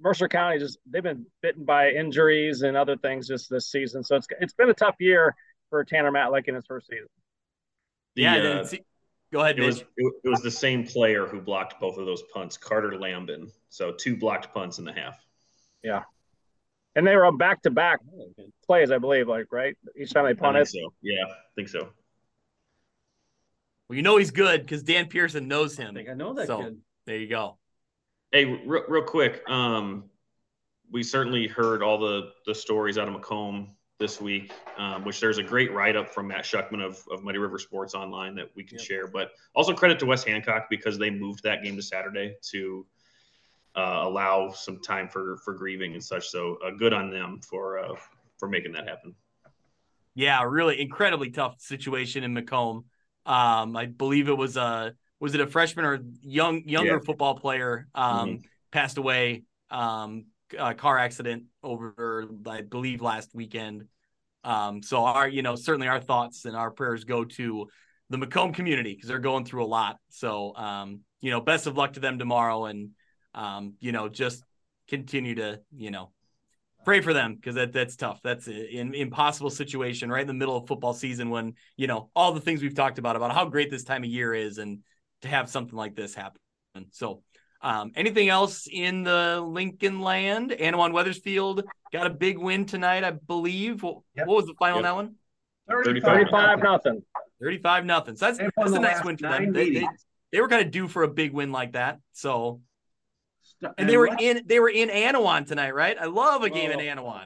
[0.04, 4.04] Mercer County just they've been bitten by injuries and other things just this season.
[4.04, 5.34] So it's it's been a tough year
[5.70, 7.08] for Tanner Matlick in his first season.
[8.16, 8.82] The, yeah, uh, then see,
[9.32, 9.68] go ahead, it Mitch.
[9.68, 13.50] was it, it was the same player who blocked both of those punts, Carter Lambin.
[13.70, 15.18] So two blocked punts in the half.
[15.84, 16.04] Yeah,
[16.96, 18.02] and they were on back to back
[18.66, 20.68] plays, I believe, like right each time they I punted.
[20.68, 20.94] so.
[21.02, 21.90] Yeah, I think so.
[23.90, 25.96] Well, you know he's good because Dan Pearson knows I him.
[25.96, 26.78] think I know that So- kid.
[27.06, 27.58] There you go.
[28.34, 30.06] Hey, real, real quick, um,
[30.92, 35.38] we certainly heard all the the stories out of Macomb this week, um, which there's
[35.38, 38.64] a great write up from Matt Shuckman of, of Muddy River Sports Online that we
[38.64, 38.88] can Yep.
[38.88, 39.08] share.
[39.08, 42.88] But also credit to West Hancock because they moved that game to Saturday to
[43.76, 46.28] uh, allow some time for for grieving and such.
[46.30, 47.94] So uh, good on them for uh,
[48.40, 49.14] for making that happen.
[50.16, 52.86] Yeah, really incredibly tough situation in Macomb.
[53.28, 57.06] Um, I believe it was a was it a freshman or young younger Yeah.
[57.06, 58.42] football player um
[58.74, 60.26] passed away um
[60.60, 63.86] a car accident over I believe last weekend.
[64.44, 67.70] Um, so our you know certainly our thoughts and our prayers go to
[68.10, 69.96] the Macomb community because they're going through a lot.
[70.10, 72.90] So um, you know, best of luck to them tomorrow, and
[73.34, 74.44] um, you know, just
[74.90, 76.12] continue to you know
[76.84, 78.20] pray for them because that that's tough.
[78.24, 82.34] That's an impossible situation right in the middle of football season when you know all
[82.34, 84.80] the things we've talked about about how great this time of year is, and
[85.24, 86.40] to have something like this happen.
[86.92, 87.24] So,
[87.62, 90.52] um, anything else in the Lincoln land?
[90.52, 93.84] Annawan Wethersfield got a big win tonight, I believe.
[93.84, 94.28] What, Yep.
[94.28, 94.86] what was the final Yep.
[94.86, 95.16] on
[95.66, 95.84] that one?
[95.84, 97.04] 35 nothing.
[97.42, 98.16] Thirty-five nothing.
[98.16, 99.52] So that's They've that's a nice win for them.
[99.54, 99.88] They, they,
[100.32, 102.00] they were kind of due for a big win like that.
[102.14, 102.62] So,
[103.62, 105.98] And and they were let's- in they were in Annawan tonight, right?
[106.00, 106.86] I love a game in Whoa.
[106.86, 107.26] Anawan.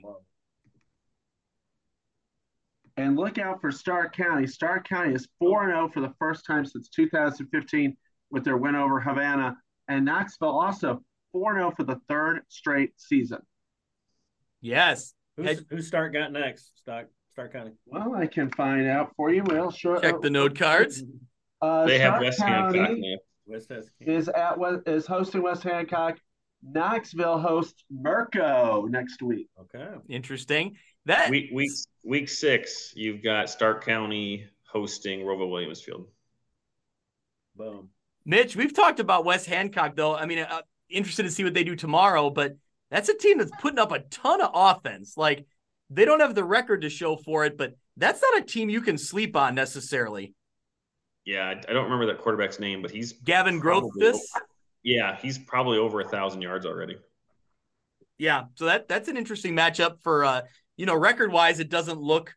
[2.98, 4.48] And look out for Stark County.
[4.48, 7.96] Stark County is 4 0 for the first time since 2015
[8.32, 9.56] with their win over Havana.
[9.88, 13.40] And Knoxville also 4 0 for the third straight season.
[14.62, 15.14] Yes.
[15.38, 16.72] Who's, who's Stark got next?
[16.80, 17.72] Stark, Stark County.
[17.86, 19.44] Well, I can find out for you.
[19.44, 20.02] Well, sure.
[20.02, 21.04] Check the note cards.
[21.62, 23.18] Uh, They have Stark West County Hancock now.
[23.46, 24.12] West Tuscany.
[24.14, 26.18] is at is hosting West Hancock.
[26.64, 29.48] Knoxville hosts Mirco next week.
[29.60, 29.88] Okay.
[30.10, 30.76] Interesting.
[31.08, 31.72] That Week week
[32.04, 36.06] week six, you've got Stark County hosting Roval Williamsfield.
[37.56, 37.88] Boom.
[38.26, 40.18] Mitch, we've talked about West Hancock though.
[40.18, 42.58] I mean, uh, interested to see what they do tomorrow, but
[42.92, 45.16] that's a team that's putting up a ton of offense.
[45.16, 45.46] Like
[45.90, 48.82] they don't have the record to show for it, but that's not a team you
[48.82, 50.34] can sleep on necessarily.
[51.24, 53.90] Yeah, I, I don't remember that quarterback's name, but he's Gavin Probably.
[54.02, 54.20] Grothfus.
[54.84, 56.98] yeah, he's probably over a thousand yards already.
[58.18, 60.42] Yeah, so that that's an interesting matchup for uh,
[60.78, 62.34] you know, record wise, it doesn't look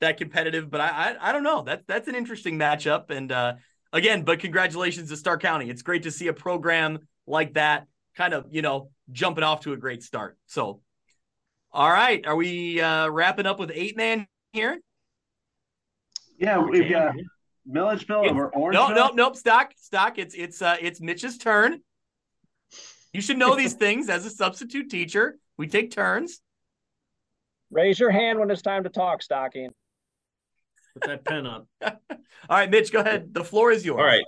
[0.00, 1.62] that competitive, but I, I I don't know.
[1.62, 3.10] That's that's an interesting matchup.
[3.10, 3.54] And uh
[3.92, 5.70] again, but congratulations to Stark County.
[5.70, 9.72] It's great to see a program like that kind of, you know, jumping off to
[9.72, 10.36] a great start.
[10.46, 10.80] So
[11.72, 12.26] all right.
[12.26, 14.80] Are we uh wrapping up with eight man here?
[16.38, 17.22] Yeah, We we've got yeah.
[17.66, 18.72] Milledgeville It's- over Orangeville.
[18.72, 19.36] No, no, nope.
[19.36, 20.18] Stock, stock.
[20.18, 21.80] It's it's uh it's Mitch's turn.
[23.12, 25.38] You should know these things as a substitute teacher.
[25.56, 26.40] We take turns.
[27.70, 29.70] Raise your hand when it's time to talk, Stocking.
[30.94, 31.66] Put that pen up.
[31.82, 31.98] All
[32.48, 33.34] right, Mitch, go ahead.
[33.34, 33.98] The floor is yours.
[33.98, 34.24] All right.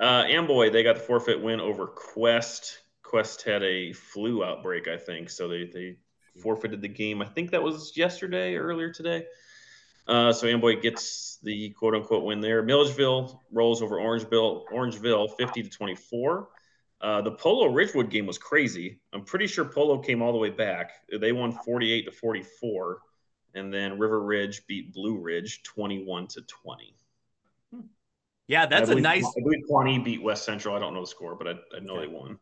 [0.00, 2.78] Uh, Amboy, they got the forfeit win over Quest.
[3.02, 5.96] Quest had a flu outbreak, I think, so they, they
[6.40, 7.20] forfeited the game.
[7.20, 9.26] I think that was yesterday, or earlier today.
[10.06, 12.62] Uh, so Amboy gets the quote unquote win there.
[12.62, 16.48] Milledgeville rolls over Orangeville, Orangeville 50 to 24.
[17.00, 18.98] Uh, the Polo Ridgewood game was crazy.
[19.12, 20.90] I'm pretty sure Polo came all the way back.
[21.20, 22.98] They won 48 to 44,
[23.54, 26.94] and then River Ridge beat Blue Ridge 21 to 20.
[28.48, 29.24] Yeah, that's I a believe- nice.
[29.26, 30.74] I believe Pawnee beat West Central.
[30.74, 32.38] I don't know the score, but I, I know they won.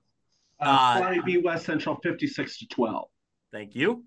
[0.61, 3.09] Uh, Uh, Pawnee beat West Central 56 to 12.
[3.53, 4.05] Thank you.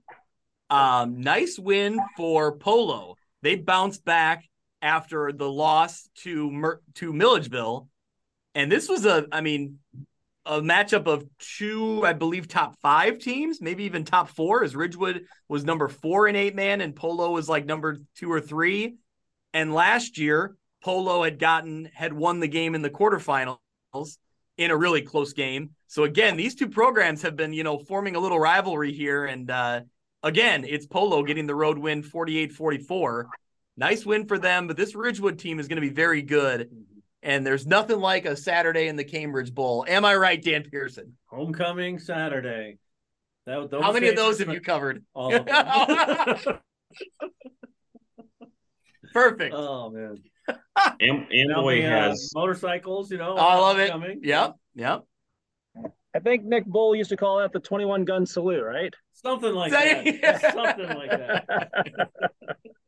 [0.69, 3.15] Um, nice win for Polo.
[3.41, 4.45] They bounced back
[4.81, 7.89] after the loss to Mer- to Milledgeville,
[8.55, 9.79] and this was a, I mean,
[10.49, 14.63] a matchup of two, I believe, top five teams, maybe even top four.
[14.63, 18.41] As Ridgewood was number four in eight man, and Polo was like number two or
[18.41, 18.95] three.
[19.53, 23.59] And last year, Polo had gotten had won the game in the quarterfinals
[24.57, 25.69] in a really close game.
[25.87, 29.25] So again, these two programs have been, you know, forming a little rivalry here.
[29.25, 29.81] And uh,
[30.23, 33.25] again, it's Polo getting the road win 48-44.
[33.77, 36.69] Nice win for them, but this Ridgewood team is going to be very good.
[37.21, 39.85] And there's nothing like a Saturday in the Cambridge Bowl.
[39.87, 41.17] Am I right, Dan Pearson?
[41.25, 42.77] Homecoming Saturday.
[43.45, 45.03] That, those How many of those have you covered?
[45.13, 46.59] All of them.
[49.13, 49.53] Perfect.
[49.55, 50.17] oh man.
[51.01, 53.11] Am- Now Amboy the, uh, has motorcycles.
[53.11, 53.35] You know.
[53.35, 53.89] I love it.
[53.91, 54.19] Coming.
[54.23, 54.55] Yep.
[54.75, 55.03] Yep.
[56.15, 58.93] I think Nick Bull used to call that the 21 gun salute, right?
[59.13, 60.41] Something like Say- that.
[60.53, 62.09] Something like that.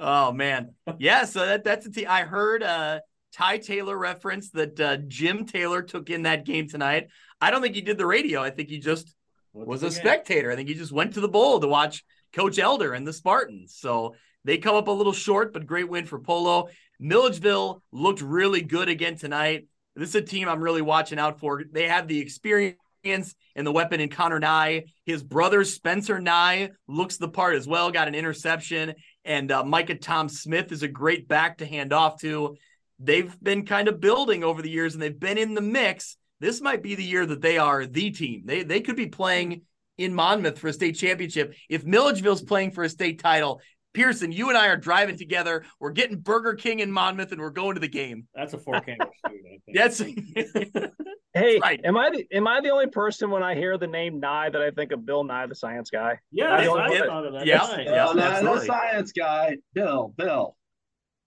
[0.00, 1.24] Oh man, yeah.
[1.26, 2.06] So that that's a team.
[2.08, 3.00] I heard uh,
[3.34, 7.08] Ty Taylor reference that uh, Jim Taylor took in that game tonight.
[7.40, 8.42] I don't think he did the radio.
[8.42, 9.14] I think he just
[9.52, 9.92] What's was a game?
[9.92, 10.50] spectator.
[10.50, 13.76] I think he just went to the bowl to watch Coach Elder and the Spartans.
[13.78, 16.68] So they come up a little short, but great win for Polo.
[16.98, 19.66] Milledgeville looked really good again tonight.
[19.96, 21.62] This is a team I'm really watching out for.
[21.70, 24.84] They have the experience and the weapon in Connor Nye.
[25.04, 27.90] His brother Spencer Nye looks the part as well.
[27.90, 28.94] Got an interception,
[29.24, 32.56] and uh, Micah Tom Smith is a great back to hand off to.
[32.98, 36.16] They've been kind of building over the years, and they've been in the mix.
[36.40, 38.42] This might be the year that they are the team.
[38.44, 39.62] They they could be playing
[39.98, 41.54] in Monmouth for a state championship.
[41.68, 43.60] If Milledgeville's playing for a state title,
[43.92, 45.64] Pearson, you and I are driving together.
[45.80, 48.26] We're getting Burger King in Monmouth, and we're going to the game.
[48.34, 49.40] That's a four camera shoot.
[49.46, 50.14] I think.
[50.34, 50.90] That's
[51.32, 51.80] Hey, Right.
[51.84, 54.60] am I the am I the only person when I hear the name Nye that
[54.60, 56.18] I think of Bill Nye the Science Guy?
[56.32, 56.66] Yeah, I I,
[57.06, 57.46] thought of that.
[57.46, 57.58] Yeah.
[57.60, 57.86] tonight.
[57.86, 60.56] Yeah, Oh, no, the science guy, Bill, Bill.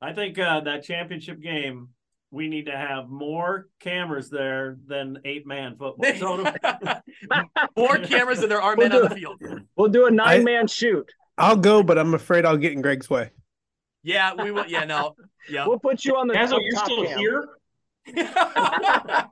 [0.01, 1.87] I think uh, that championship game,
[2.31, 6.11] we need to have more cameras there than eight man football.
[6.19, 6.43] So
[7.77, 9.41] more cameras than there are men on the field.
[9.77, 11.09] We'll do a nine man shoot.
[11.37, 13.31] I'll go, but I'm afraid I'll get in Greg's way.
[14.03, 14.67] Yeah, we will.
[14.67, 15.15] Yeah, no.
[15.49, 15.67] Yeah.
[15.67, 17.17] We'll put you on the Hazel, up you're still cam.
[17.19, 17.47] here?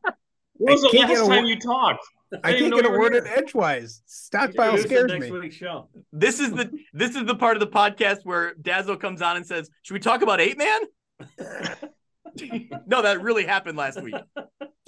[0.57, 2.05] When was the last time wo- you talked?
[2.43, 3.23] I didn't can't get a word here.
[3.25, 4.03] in edgewise.
[4.05, 5.39] Stockpile Introduce scares next me.
[5.39, 5.89] week's show.
[6.13, 9.45] this is the this is the part of the podcast where Dazzo comes on and
[9.45, 10.81] says, "Should we talk about eight man?"
[12.85, 14.13] no, that really happened last week.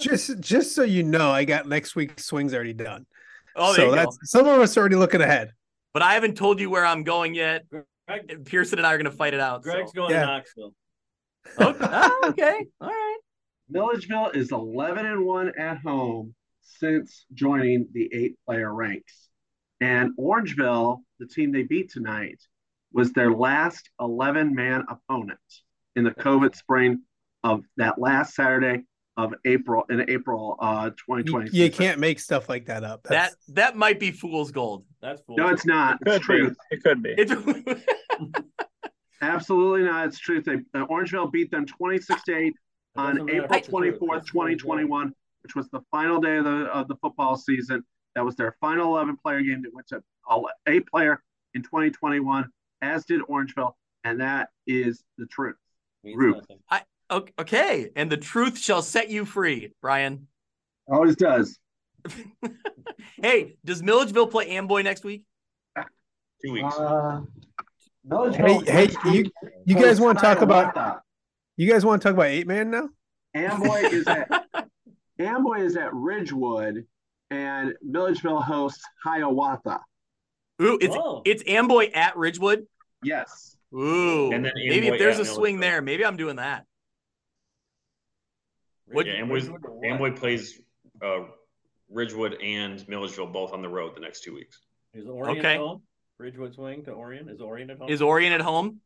[0.00, 3.04] Just just so you know, I got next week's swings already done.
[3.56, 3.96] Oh, there so you go.
[3.96, 5.52] that's some of us are already looking ahead.
[5.94, 7.64] But I haven't told you where I'm going yet.
[8.08, 9.64] Greg, Pearson and I are going to fight it out.
[9.64, 9.70] so.
[9.70, 10.20] Greg's going Yeah.
[10.22, 10.74] to Knoxville.
[11.60, 11.78] Okay.
[11.80, 12.66] Ah, okay.
[12.80, 13.18] All right.
[13.70, 19.28] Milledgeville is 11 and 1 at home, since joining the eight player ranks.
[19.80, 22.40] And Orangeville, the team they beat tonight,
[22.92, 25.38] was their last 11 man opponent
[25.96, 27.02] in the COVID spring
[27.42, 28.82] of that last Saturday
[29.16, 31.50] of April in April uh 2020.
[31.56, 33.04] You, you can't make stuff like that up.
[33.04, 34.84] That that might be fool's gold.
[35.00, 35.36] That's full.
[35.36, 35.98] no, it's not.
[36.06, 36.54] It It's could be.
[36.70, 37.14] It could be.
[37.16, 38.44] It's
[39.20, 40.08] Absolutely not.
[40.08, 40.44] It's truth.
[40.44, 42.54] They, uh, Orangeville beat them 26 to 8
[42.96, 45.12] on April 24th, 2021,
[45.42, 47.84] which was the final day of the of the football season.
[48.14, 51.22] That was their final 11 player game that went to all eight player
[51.54, 52.48] in 2021,
[52.82, 53.72] as did Orangeville,
[54.04, 55.56] and that is the truth.
[56.04, 56.36] Means Roof.
[56.36, 56.58] nothing.
[56.70, 56.78] O-
[57.10, 60.26] okay, and the truth shall set you free, Brian.
[60.88, 61.58] Always does.
[63.22, 65.24] Hey, does Milledgeville play Amboy next week?
[66.44, 66.74] Two weeks.
[66.76, 67.20] Uh,
[68.10, 69.30] Hey, hey, you
[69.64, 71.00] you guys want to talk about
[71.56, 72.90] you guys want to talk about eight man now?
[73.34, 74.28] Amboy is at
[75.18, 76.86] Amboy is at Ridgewood,
[77.30, 79.80] and Milledgeville hosts Hiawatha.
[80.60, 81.22] Ooh, it's Oh.
[81.24, 82.66] it's Amboy at Ridgewood.
[83.02, 83.56] Yes.
[83.74, 86.64] Ooh, And then maybe if there's a swing there, maybe I'm doing that.
[88.86, 89.86] What- yeah, Amboy's, Ridgewood what?
[89.86, 90.60] Amboy plays
[91.02, 91.24] uh,
[91.90, 94.60] Ridgewood and Milledgeville both on the road the next two weeks.
[94.92, 95.56] Is Orion Okay.
[95.56, 95.82] home?
[96.18, 97.28] Ridgewood swing to Orion.
[97.28, 97.88] Is Orion at home?
[97.88, 98.80] Is Orion at home?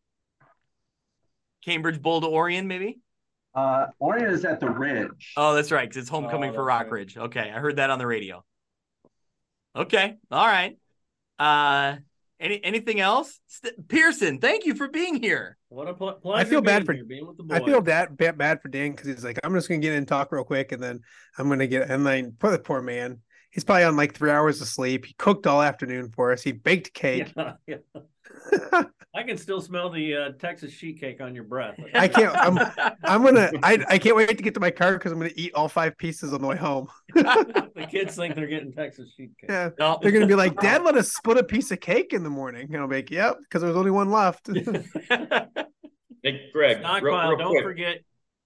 [1.65, 3.01] Cambridge Bowl to Orion, maybe.
[3.55, 5.33] Uh, Orion is at the Ridge.
[5.37, 6.91] Oh, that's right, because it's homecoming Oh, for that's right.
[6.91, 7.17] Rockridge.
[7.17, 8.45] Okay, I heard that on the radio.
[9.77, 10.79] Okay, all right.
[11.39, 11.97] Uh,
[12.41, 13.39] any anything else?
[13.49, 15.58] St- Pearson, thank you for being here.
[15.69, 18.39] What a pl- I feel bad for- here, being with the I feel bad bad,
[18.39, 20.73] bad for Dan because he's like, I'm just gonna get in and talk real quick,
[20.73, 21.01] and then
[21.37, 23.21] I'm gonna get and then poor the poor man.
[23.51, 25.07] He's probably on like three hours of sleep.
[25.07, 26.43] He cooked all afternoon for us.
[26.43, 27.33] He baked cake.
[27.37, 27.77] Yeah, yeah.
[29.15, 31.77] I can still smell the uh, Texas sheet cake on your breath.
[31.95, 32.37] I can't.
[32.37, 32.59] I'm
[33.03, 33.51] I'm gonna.
[33.63, 35.97] I I can't wait to get to my car because I'm gonna eat all five
[35.97, 36.89] pieces on the way home.
[37.15, 39.49] the kids think they're getting Texas sheet cake.
[39.51, 39.99] Yeah, No.
[40.03, 42.67] they're gonna be like, Dad, let us split a piece of cake in the morning.
[42.73, 44.49] And I'll be like, Yep, because there's only one left.
[46.23, 47.29] Hey, Greg, real, Stockpile.
[47.31, 47.65] real Don't quick.
[47.65, 47.99] forget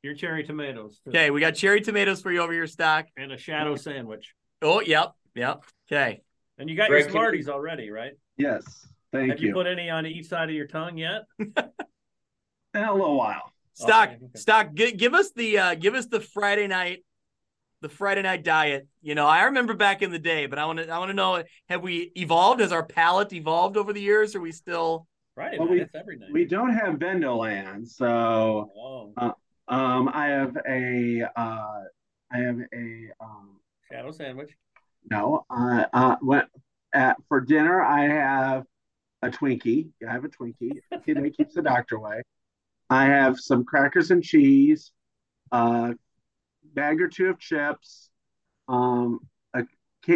[0.03, 1.00] your cherry tomatoes.
[1.05, 1.11] too.
[1.11, 3.07] okay, we got cherry tomatoes for you over your stock.
[3.16, 4.34] And a shadow sandwich.
[4.62, 5.64] Oh, yep, yep.
[5.90, 6.22] Okay.
[6.58, 8.12] And you got Greg, your can Smarties already, right?
[8.36, 8.86] Yes.
[9.12, 9.30] Thank you.
[9.32, 9.48] Have you.
[9.48, 9.54] you.
[9.54, 11.22] put any on each side of your tongue yet?
[11.38, 13.52] In a little while.
[13.74, 14.38] Stock, Okay, okay.
[14.38, 14.74] stock.
[14.74, 17.04] G- give us the uh, give us the Friday night,
[17.80, 18.86] the Friday night diet.
[19.02, 21.14] You know, I remember back in the day, but I want to I want to
[21.14, 22.60] know: Have we evolved?
[22.60, 24.34] Has our palate evolved over the years?
[24.36, 25.06] Are we still?
[25.34, 25.88] Friday Well, night.
[25.94, 26.30] we- every night.
[26.32, 29.12] We don't have Vendoland, so oh,
[29.68, 31.80] um, I have a uh,
[32.30, 33.56] I have a um,
[33.93, 34.51] shadow sandwich.
[35.11, 35.45] no.
[35.51, 36.43] Uh, uh, when,
[36.95, 38.64] at for dinner, I have
[39.22, 39.88] a Twinkie.
[40.07, 40.80] I have a Twinkie.
[40.93, 42.22] Twinkie that keeps the doctor away.
[42.90, 44.93] I have some crackers and cheese,
[45.51, 45.95] a
[46.74, 48.11] bag or two of chips,
[48.68, 49.20] um,
[49.55, 49.64] a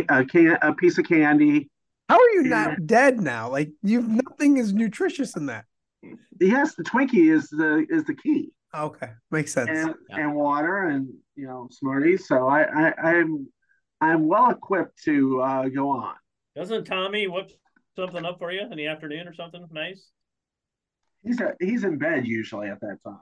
[0.08, 1.70] a, can, a piece of candy.
[2.08, 3.50] How are you not dead now?
[3.50, 5.64] Like you, nothing is nutritious in that.
[6.40, 8.50] Yes, the Twinkie is the is the key.
[8.74, 9.70] Okay, makes sense.
[9.72, 10.20] and Yeah.
[10.20, 12.28] and water and you know Smarties.
[12.28, 13.48] So I, I I'm
[14.00, 16.14] I'm well equipped to uh, go on.
[16.54, 17.50] Doesn't Tommy whip
[17.96, 20.10] something up for you in the afternoon or something nice?
[21.22, 23.18] He's a, he's in bed usually at that time.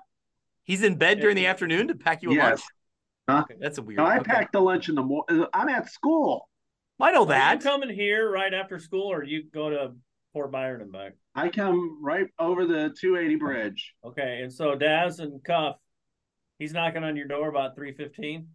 [0.64, 2.44] He's in bed during the afternoon to pack you a Yes.
[3.28, 3.46] lunch.
[3.48, 3.56] Huh?
[3.60, 3.98] That's a weird.
[3.98, 4.30] No, I okay.
[4.30, 5.46] packed the lunch in the morning.
[5.54, 6.48] I'm at school.
[7.00, 7.62] I know Are you that.
[7.62, 9.92] coming here right after school, or do you go to
[10.32, 11.12] Port Byron and back?
[11.34, 13.94] I come right over the 280 bridge.
[14.04, 15.76] Okay, and so Daz and Cuff,
[16.58, 18.48] he's knocking on your door about three fifteen.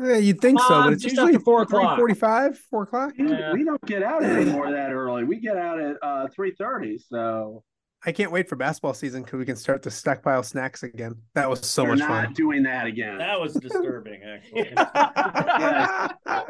[0.00, 1.98] Yeah, you'd think so, Uh, but it's just usually four o'clock.
[1.98, 3.14] forty-five, four o'clock.
[3.18, 3.52] We, Yeah.
[3.52, 5.24] we don't get out anymore that early.
[5.24, 7.00] We get out at uh, 3:30.
[7.08, 7.64] So
[8.06, 11.16] I can't wait for basketball season because we can start to stockpile snacks again.
[11.34, 12.32] That was so we're much not fun.
[12.34, 13.18] doing that again.
[13.18, 14.72] That was disturbing, actually.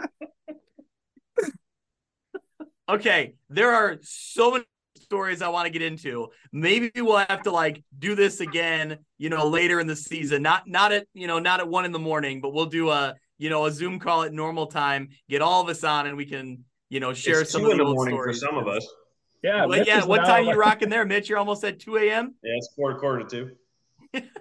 [2.89, 4.65] okay, there are so many
[4.97, 6.29] stories I want to get into.
[6.53, 10.43] Maybe we'll have to like do this again, you know, later in the season.
[10.43, 13.15] Not not at you know not at one in the morning, but we'll do a
[13.39, 15.09] you know a Zoom call at normal time.
[15.29, 17.73] Get all of us on, and we can you know share it's some two of
[17.73, 18.41] in the the old morning stories.
[18.41, 18.87] for some of us.
[19.43, 19.67] Yeah.
[19.67, 21.29] Well, yeah, what now time you rocking there, Mitch?
[21.29, 22.35] You're almost at two a.m.
[22.43, 23.51] Yeah, it's quarter quarter to two.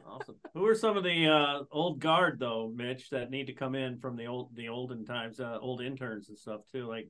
[0.07, 0.35] awesome.
[0.53, 3.99] Who are some of the uh, old guard though, Mitch, that need to come in
[3.99, 6.87] from the old the olden times, uh, old interns and stuff too?
[6.87, 7.09] Like,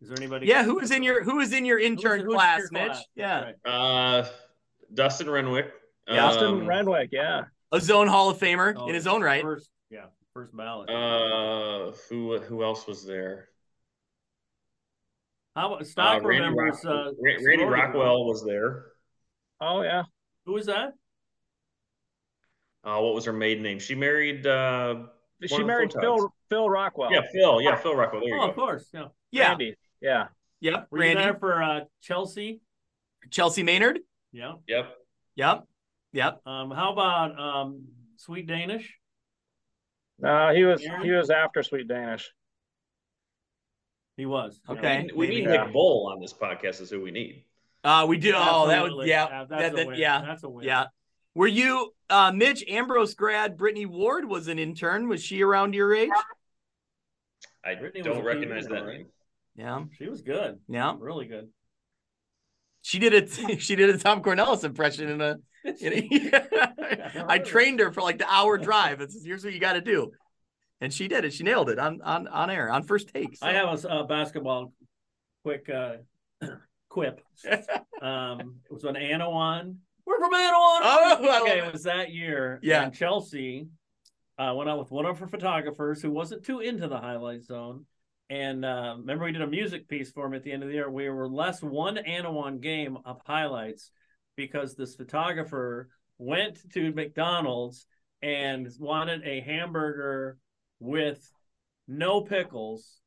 [0.00, 0.46] is there anybody?
[0.46, 2.86] Yeah, who is in your who is in your intern who's in class, your Mitch?
[2.92, 3.04] class?
[3.14, 3.54] Yeah, Right.
[3.64, 4.26] Uh,
[4.92, 5.70] Dustin Renwick.
[6.06, 7.44] Dustin um, Renwick, yeah.
[7.72, 9.40] a zone Hall of Famer Oh, in his own right.
[9.42, 10.90] First, yeah, first ballot.
[10.90, 13.48] Uh, who who else was there?
[15.56, 16.84] How about Uh, stock Randy, remembers?
[16.84, 18.86] Rock- Uh, Ra- Randy sorority Rockwell was there.
[19.60, 20.02] Oh yeah.
[20.44, 20.92] Who was that?
[22.82, 23.78] Uh, what was her maiden name?
[23.78, 25.04] She married uh,
[25.46, 26.00] she One of the married photogs.
[26.02, 27.12] Phil Phil Rockwell.
[27.12, 27.62] Yeah, Phil.
[27.62, 28.20] Yeah, Phil Rockwell.
[28.22, 28.88] There you Oh, of course.
[28.92, 29.06] Yeah.
[29.30, 29.48] Yeah.
[29.50, 29.76] Randy.
[30.02, 30.26] Yeah.
[30.60, 30.88] Yep.
[30.90, 31.22] Were you Randy.
[31.22, 32.60] there for uh, Chelsea?
[33.30, 34.00] Chelsea Maynard.
[34.32, 34.54] Yeah.
[34.66, 34.96] Yep.
[35.36, 35.64] Yep.
[36.12, 36.40] Yep.
[36.46, 38.98] Um, how about um, Sweet Danish?
[40.22, 41.02] Uh, he was Aaron?
[41.02, 42.30] he was after Sweet Danish.
[44.16, 44.60] He was.
[44.68, 44.74] yeah.
[44.74, 45.08] Okay.
[45.14, 45.40] We maybe.
[45.40, 46.80] need Nick Bull on this podcast.
[46.80, 47.44] Is who we need.
[47.82, 48.32] Uh, we do.
[48.36, 48.86] Oh, that would.
[48.92, 49.08] Absolutely.
[49.08, 49.24] Yeah.
[49.24, 49.98] Uh, That's that- a that- win.
[49.98, 50.22] yeah.
[50.22, 50.64] That's a win.
[50.64, 50.84] Yeah.
[51.34, 55.08] Were you uh Mitch Ambrose grad Brittany Ward was an intern?
[55.08, 56.10] Was she around your age?
[57.64, 59.06] I Brittany don't recognize that name.
[59.56, 59.84] Yeah.
[59.98, 60.60] She was good.
[60.68, 60.94] Yeah.
[60.98, 61.48] Really good.
[62.84, 63.30] She did it.
[63.60, 65.38] She did a Tom Cornellis impression in a.
[65.80, 69.00] In a I trained her for like the hour drive.
[69.00, 70.12] It's here's what you got to do,
[70.82, 71.32] and she did it.
[71.32, 73.38] She nailed it on on on air on first take.
[73.38, 73.46] so.
[73.46, 74.74] I have a basketball
[75.42, 75.96] quick uh,
[76.90, 77.22] quip.
[78.02, 79.78] Um, it was when Anna won.
[80.04, 82.60] We're from Anna Oh, okay, it was that year.
[82.62, 82.82] Yeah.
[82.82, 83.68] and Chelsea
[84.36, 87.86] uh, went out with one of her photographers who wasn't too into the highlight zone.
[88.30, 90.74] And uh, remember, we did a music piece for him at the end of the
[90.74, 90.90] year.
[90.90, 93.90] We were less one Annawan game of highlights
[94.36, 97.86] because this photographer went to McDonald's
[98.22, 100.38] and wanted a hamburger
[100.80, 101.30] with
[101.86, 103.00] no pickles.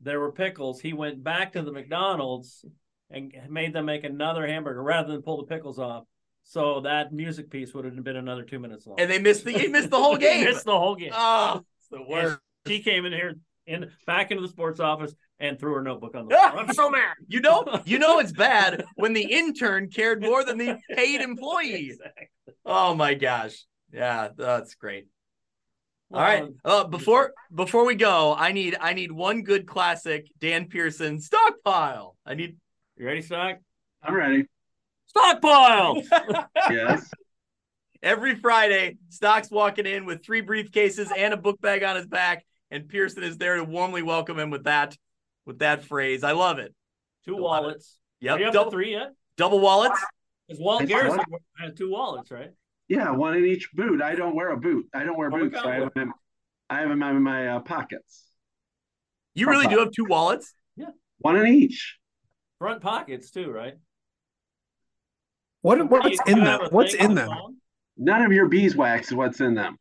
[0.00, 0.80] There were pickles.
[0.80, 2.64] He went back to the McDonald's
[3.10, 6.04] and made them make another hamburger rather than pull the pickles off.
[6.44, 8.98] So that music piece would have been another two minutes long.
[8.98, 10.44] and they missed the he missed the whole He game.
[10.44, 11.10] missed the whole game.
[11.12, 12.38] Oh, it's the And worst.
[12.66, 13.34] She came in here
[13.66, 16.58] in back into the sports office and threw her notebook on the floor.
[16.60, 17.14] I'm so mad.
[17.28, 21.90] You know, you know it's bad when the intern cared more than the paid employee.
[21.90, 22.28] Exactly.
[22.64, 23.64] Oh my gosh.
[23.92, 25.06] Yeah, that's great.
[26.12, 26.44] All Well, right.
[26.64, 32.16] Uh, before before we go, I need I need one good classic Dan Pearson stockpile.
[32.26, 32.56] I need
[32.96, 33.58] You ready, Stock?
[34.02, 34.46] I'm ready.
[35.06, 36.02] Stockpile.
[36.70, 37.10] Yes.
[38.02, 38.96] every Friday.
[39.08, 43.22] Stock's walking in with three briefcases and a book bag on his back, and Pearson
[43.22, 44.96] is there to warmly welcome him with that
[45.46, 46.22] with that phrase.
[46.22, 46.74] I love it.
[47.24, 47.98] two wallets.
[48.22, 48.48] Are you Yep.
[48.48, 49.14] up Double, to three yet?
[49.36, 49.98] double wallets.
[50.46, 51.42] Because Walt It's Garrison what?
[51.58, 52.50] has two wallets, right?
[52.88, 54.02] Yeah, one in each boot.
[54.02, 54.88] I don't wear a boot.
[54.92, 55.54] I don't wear Oh, we boots.
[55.54, 56.12] got I have them in,
[56.68, 58.24] I have them in my uh, pockets.
[59.34, 60.54] You really do have two wallets.
[60.76, 60.86] Yeah,
[61.18, 61.98] one in each.
[62.58, 63.74] Front pockets too, right?
[65.62, 66.60] What So what's in them?
[66.70, 67.30] What's in them?
[67.96, 69.78] None of your beeswax is what's in them.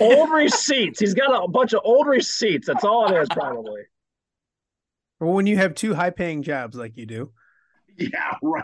[0.00, 1.00] Old receipts.
[1.00, 2.66] He's got a bunch of old receipts.
[2.66, 3.82] That's all it is, probably.
[5.20, 7.32] Or when you have two high paying jobs like you do.
[7.98, 8.62] Yeah, right.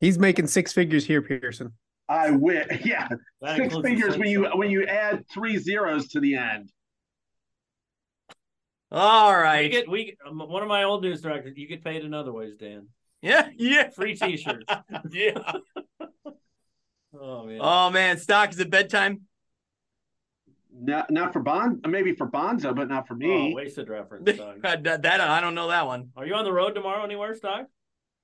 [0.00, 1.72] He's making six figures here, Pearson.
[2.08, 2.66] I win.
[2.84, 3.08] Yeah,
[3.40, 4.58] That six figures when you sunshine.
[4.58, 6.70] when you add three zeros to the end.
[8.92, 9.62] All right.
[9.64, 11.56] We get we um, one of my old news directors.
[11.56, 12.88] You get paid in other ways, Dan.
[13.22, 13.48] yeah.
[13.56, 13.88] Yeah.
[13.90, 14.66] Free T-shirts.
[15.10, 15.38] Yeah.
[17.18, 17.58] oh man.
[17.60, 19.22] Oh man, stock is it bedtime?
[20.76, 23.26] Not not for Bond, maybe for Bonzo, but not for me.
[23.26, 23.54] Oh, me.
[23.54, 24.24] wasted reference.
[24.36, 24.62] Doug.
[24.62, 26.10] that, that- I don't know that one.
[26.16, 27.66] Are you on the road tomorrow anywhere, Stock?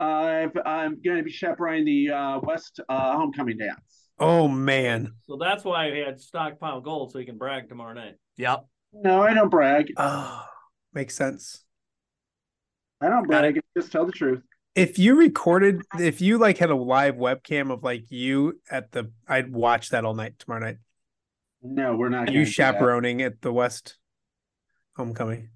[0.01, 4.09] I've, I'm going to be chaperoning the uh, West uh, homecoming dance.
[4.19, 5.13] Oh man.
[5.27, 8.17] So that's why he had stockpile gold so he can brag tomorrow night.
[8.37, 8.67] Yep.
[8.93, 9.93] No, I don't brag.
[9.97, 10.45] Oh,
[10.93, 11.65] makes sense.
[13.01, 13.59] I don't brag.
[13.59, 14.43] I just tell the truth.
[14.75, 19.11] If you recorded, if you like had a live webcam of like you at the,
[19.27, 20.77] I'd watch that all night tomorrow night.
[21.63, 22.29] No, we're not.
[22.29, 22.51] You gonna that.
[22.51, 23.97] chaperoning at the West
[24.97, 25.51] homecoming.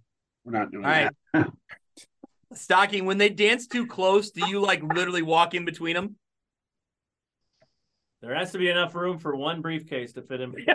[0.44, 1.10] We're not doing All right.
[1.32, 1.50] that.
[2.54, 6.16] Stocking, when they dance too close, do you like literally walk in between them?
[8.20, 10.54] There has to be enough room for one briefcase to fit in.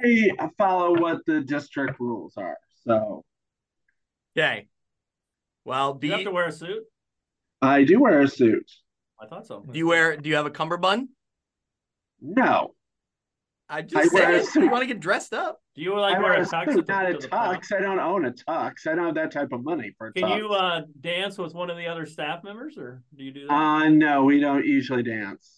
[0.00, 2.58] I follow what the district rules are.
[2.84, 3.24] So
[4.36, 4.68] Okay.
[5.64, 6.84] Well, do Do you have to wear a suit?
[7.60, 8.70] I do wear a suit.
[9.20, 9.64] I thought so.
[9.68, 11.08] do you wear do you have a cummerbund?
[12.20, 12.74] No,
[13.68, 14.64] I I just wear a say suit.
[14.64, 15.60] you want to get dressed up.
[15.74, 16.72] Do you like I wear wear a a tux?
[16.72, 17.72] suit, not a to the tux.
[17.76, 18.86] I don't own a tux.
[18.86, 20.36] I don't have that type of money for a Can tux.
[20.38, 23.52] you uh, dance with one of the other staff members, or do you do that?
[23.52, 25.54] Uh, no, we don't usually dance.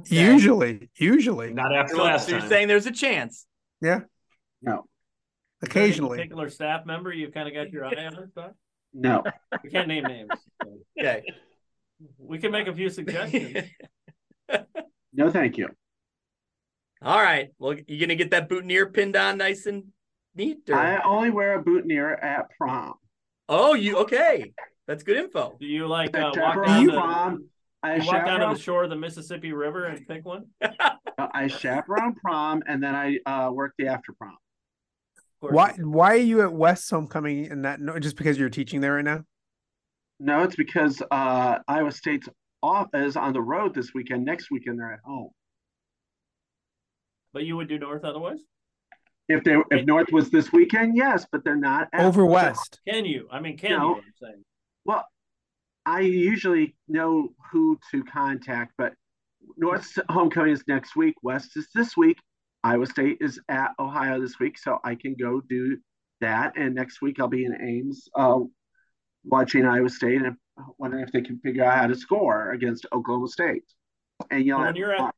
[0.00, 0.30] Okay.
[0.32, 2.48] Usually, usually, Not after So, last so you're time.
[2.48, 3.46] saying there's a chance.
[3.80, 4.00] Yeah.
[4.62, 4.72] No,
[5.62, 6.18] Any occasionally.
[6.18, 8.52] particular staff member you've kind of got your eye on or stuff?
[8.92, 9.22] no.
[9.64, 10.30] We can't name names.
[10.98, 11.22] Okay.
[12.18, 13.68] We can make a few suggestions.
[15.12, 15.68] No, thank you.
[17.02, 17.48] All right.
[17.58, 19.84] Well, you gonna get that boutonniere pinned on nice and
[20.34, 20.58] neat?
[20.68, 20.76] Or...
[20.76, 22.94] I only wear a boutonniere at prom.
[23.48, 24.52] Oh, you okay?
[24.86, 25.56] That's good info.
[25.58, 27.44] Do you like uh, walk down You- the, prom.
[27.82, 30.44] I you walk down to the shore of the Mississippi River and pick one?
[31.18, 34.36] I chaperone prom, and then I uh, work the after prom.
[35.40, 35.72] Why?
[35.78, 37.80] Why are you at West homecoming and that?
[37.80, 39.24] no, just because you're teaching there right now?
[40.18, 42.28] No, it's because uh, Iowa State's
[42.62, 44.24] off is on the road this weekend.
[44.24, 45.30] Next weekend they're at home.
[47.32, 48.40] But you would do North otherwise?
[49.28, 52.80] If they if North was this weekend, yes, but they're not at- Over West.
[52.88, 53.28] Can you?
[53.30, 53.90] I mean, can No.
[53.90, 53.94] you?
[53.96, 54.44] I'm saying.
[54.84, 55.06] Well,
[55.86, 58.94] I usually know who to contact, but
[59.56, 61.14] North's homecoming is next week.
[61.22, 62.18] West is this week.
[62.64, 65.78] Iowa State is at Ohio this week, so I can go do
[66.20, 66.56] that.
[66.56, 68.40] And next week I'll be in Ames, uh,
[69.24, 70.36] watching Iowa State and
[70.78, 73.64] wondering if they can figure out how to score against Oklahoma State.
[74.30, 75.14] And you know, you're at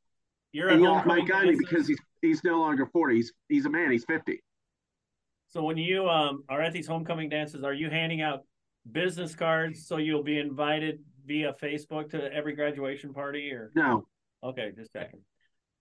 [0.53, 1.67] you're at and you'll have Mike Gundy dances.
[1.69, 3.17] because he's he's no longer forty.
[3.17, 3.91] He's he's a man.
[3.91, 4.43] He's fifty.
[5.49, 8.45] So when you um are at these homecoming dances, are you handing out
[8.91, 14.07] business cards so you'll be invited via Facebook to every graduation party or No,
[14.43, 15.21] okay, just checking.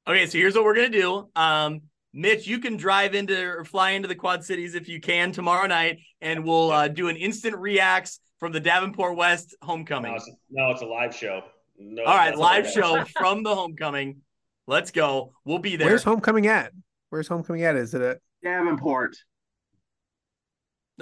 [0.07, 1.29] Okay, so here's what we're gonna do.
[1.35, 1.81] Um,
[2.13, 5.67] Mitch, you can drive into or fly into the Quad Cities if you can tomorrow
[5.67, 10.11] night, and we'll uh, do an instant Reax from the Davenport West homecoming.
[10.11, 11.43] No, it's, no, it's a live show.
[11.77, 14.17] No, All right, live show from the homecoming.
[14.65, 15.31] Let's go.
[15.45, 15.87] We'll be there.
[15.87, 16.71] Where's homecoming at?
[17.11, 17.75] Where's homecoming at?
[17.75, 19.15] Is it at Davenport.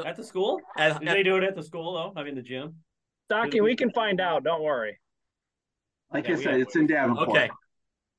[0.06, 0.60] At the school?
[0.78, 2.20] At- at- they do it at the school though?
[2.20, 2.76] I mean the gym.
[3.28, 4.44] Stocky, we can find out.
[4.44, 5.00] Don't worry.
[6.14, 7.30] Like Yeah, I said, it's in Davenport.
[7.30, 7.50] okay.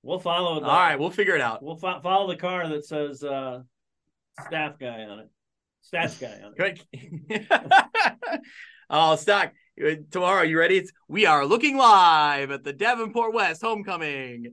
[0.03, 0.61] We'll follow.
[0.61, 1.63] The, All right, we'll figure it out.
[1.63, 3.61] We'll fo- follow the car that says uh,
[4.47, 5.31] staff guy on it,
[5.93, 8.41] stats guy on it.
[8.91, 8.97] Good.
[8.97, 9.53] oh, stock.
[10.11, 10.77] Tomorrow, you ready?
[10.77, 14.47] It's, we are looking live at the Davenport West homecoming.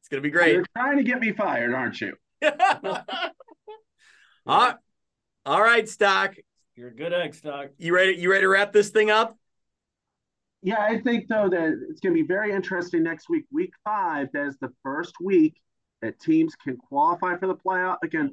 [0.00, 0.54] It's gonna be great.
[0.54, 2.14] You're trying to get me fired, aren't you?
[2.44, 3.04] all
[4.46, 4.74] right,
[5.46, 6.34] all right, stock.
[6.76, 7.68] You're a good egg stock.
[7.78, 8.16] You ready?
[8.16, 9.38] You ready to wrap this thing up?
[10.60, 13.44] Yeah, I think though that it's going to be very interesting next week.
[13.52, 15.54] Week five, that is the first week
[16.02, 18.32] that teams can qualify for the playoff again,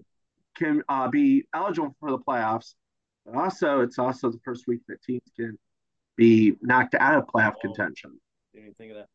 [0.58, 2.74] can uh, be eligible for the playoffs.
[3.26, 5.58] But also, it's also the first week that teams can
[6.18, 8.20] be knocked out of playoff contention.
[8.54, 9.08] Didn't think of that.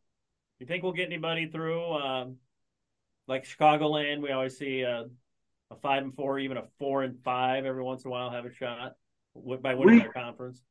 [0.61, 1.93] You think we'll get anybody through?
[1.93, 2.37] Um,
[3.29, 5.05] like Chicagoland, we always see a,
[5.71, 8.47] a five and four, even a four and five every once in a while have
[8.47, 8.93] a shot
[9.35, 10.63] by winning We- their conference.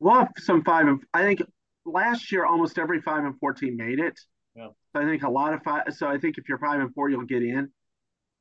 [0.00, 1.42] We'll have some five and I think
[1.84, 4.18] last year almost every five and four team made it.
[4.54, 4.68] Yeah.
[4.94, 5.92] So I think a lot of five.
[5.92, 7.68] So I think if you're five and four, you'll get in.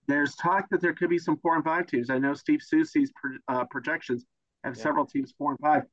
[0.07, 2.11] There's talk that there could be some four and five teams.
[2.11, 4.23] I know Steve Soucie's pro, uh, projections
[4.63, 4.83] have Yeah.
[4.83, 5.83] several teams four and five.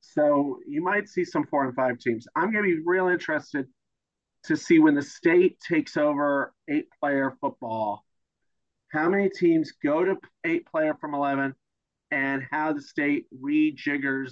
[0.00, 2.26] So you might see some four and five teams.
[2.34, 3.68] I'm going to be real interested
[4.44, 8.04] to see when the state takes over eight player football,
[8.88, 11.54] how many teams go to eight player from 11
[12.10, 14.30] and how the state rejiggers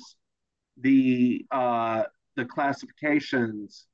[0.76, 2.04] the uh,
[2.36, 3.86] the classifications.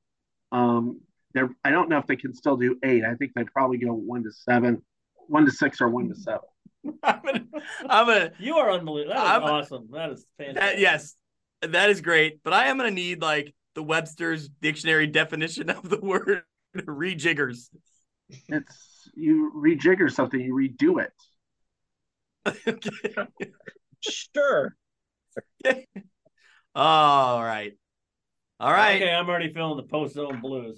[0.51, 1.01] Um,
[1.33, 3.03] there, I don't know if they can still do eight.
[3.03, 4.81] I think they'd probably go one to seven,
[5.27, 6.41] one to six, or one to seven.
[7.03, 7.45] I'm gonna,
[7.89, 9.15] I'm gonna You are unbelievable.
[9.15, 9.87] That is I'm- awesome.
[9.91, 10.61] That is fantastic.
[10.61, 11.15] that, yes,
[11.61, 12.41] that is great.
[12.43, 16.43] But I am gonna need like the Webster's dictionary definition of the word
[16.75, 17.69] rejiggers.
[18.49, 21.13] It's you rejigger something, you redo it.
[24.01, 24.75] Sure.
[26.75, 27.73] All right.
[28.59, 29.01] All right.
[29.01, 30.77] Okay, I'm already feeling the post zone blues.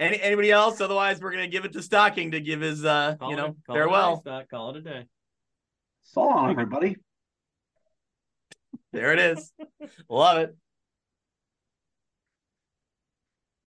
[0.00, 0.80] Any, any, anybody else?
[0.80, 3.56] Otherwise, we're gonna give it to Stocking to give his uh Call you know it
[3.68, 4.16] a farewell.
[4.16, 4.48] day, Scott.
[4.50, 5.06] Call it a day.
[6.02, 6.96] So long, everybody.
[8.92, 9.52] There it is.
[10.08, 10.56] Love it.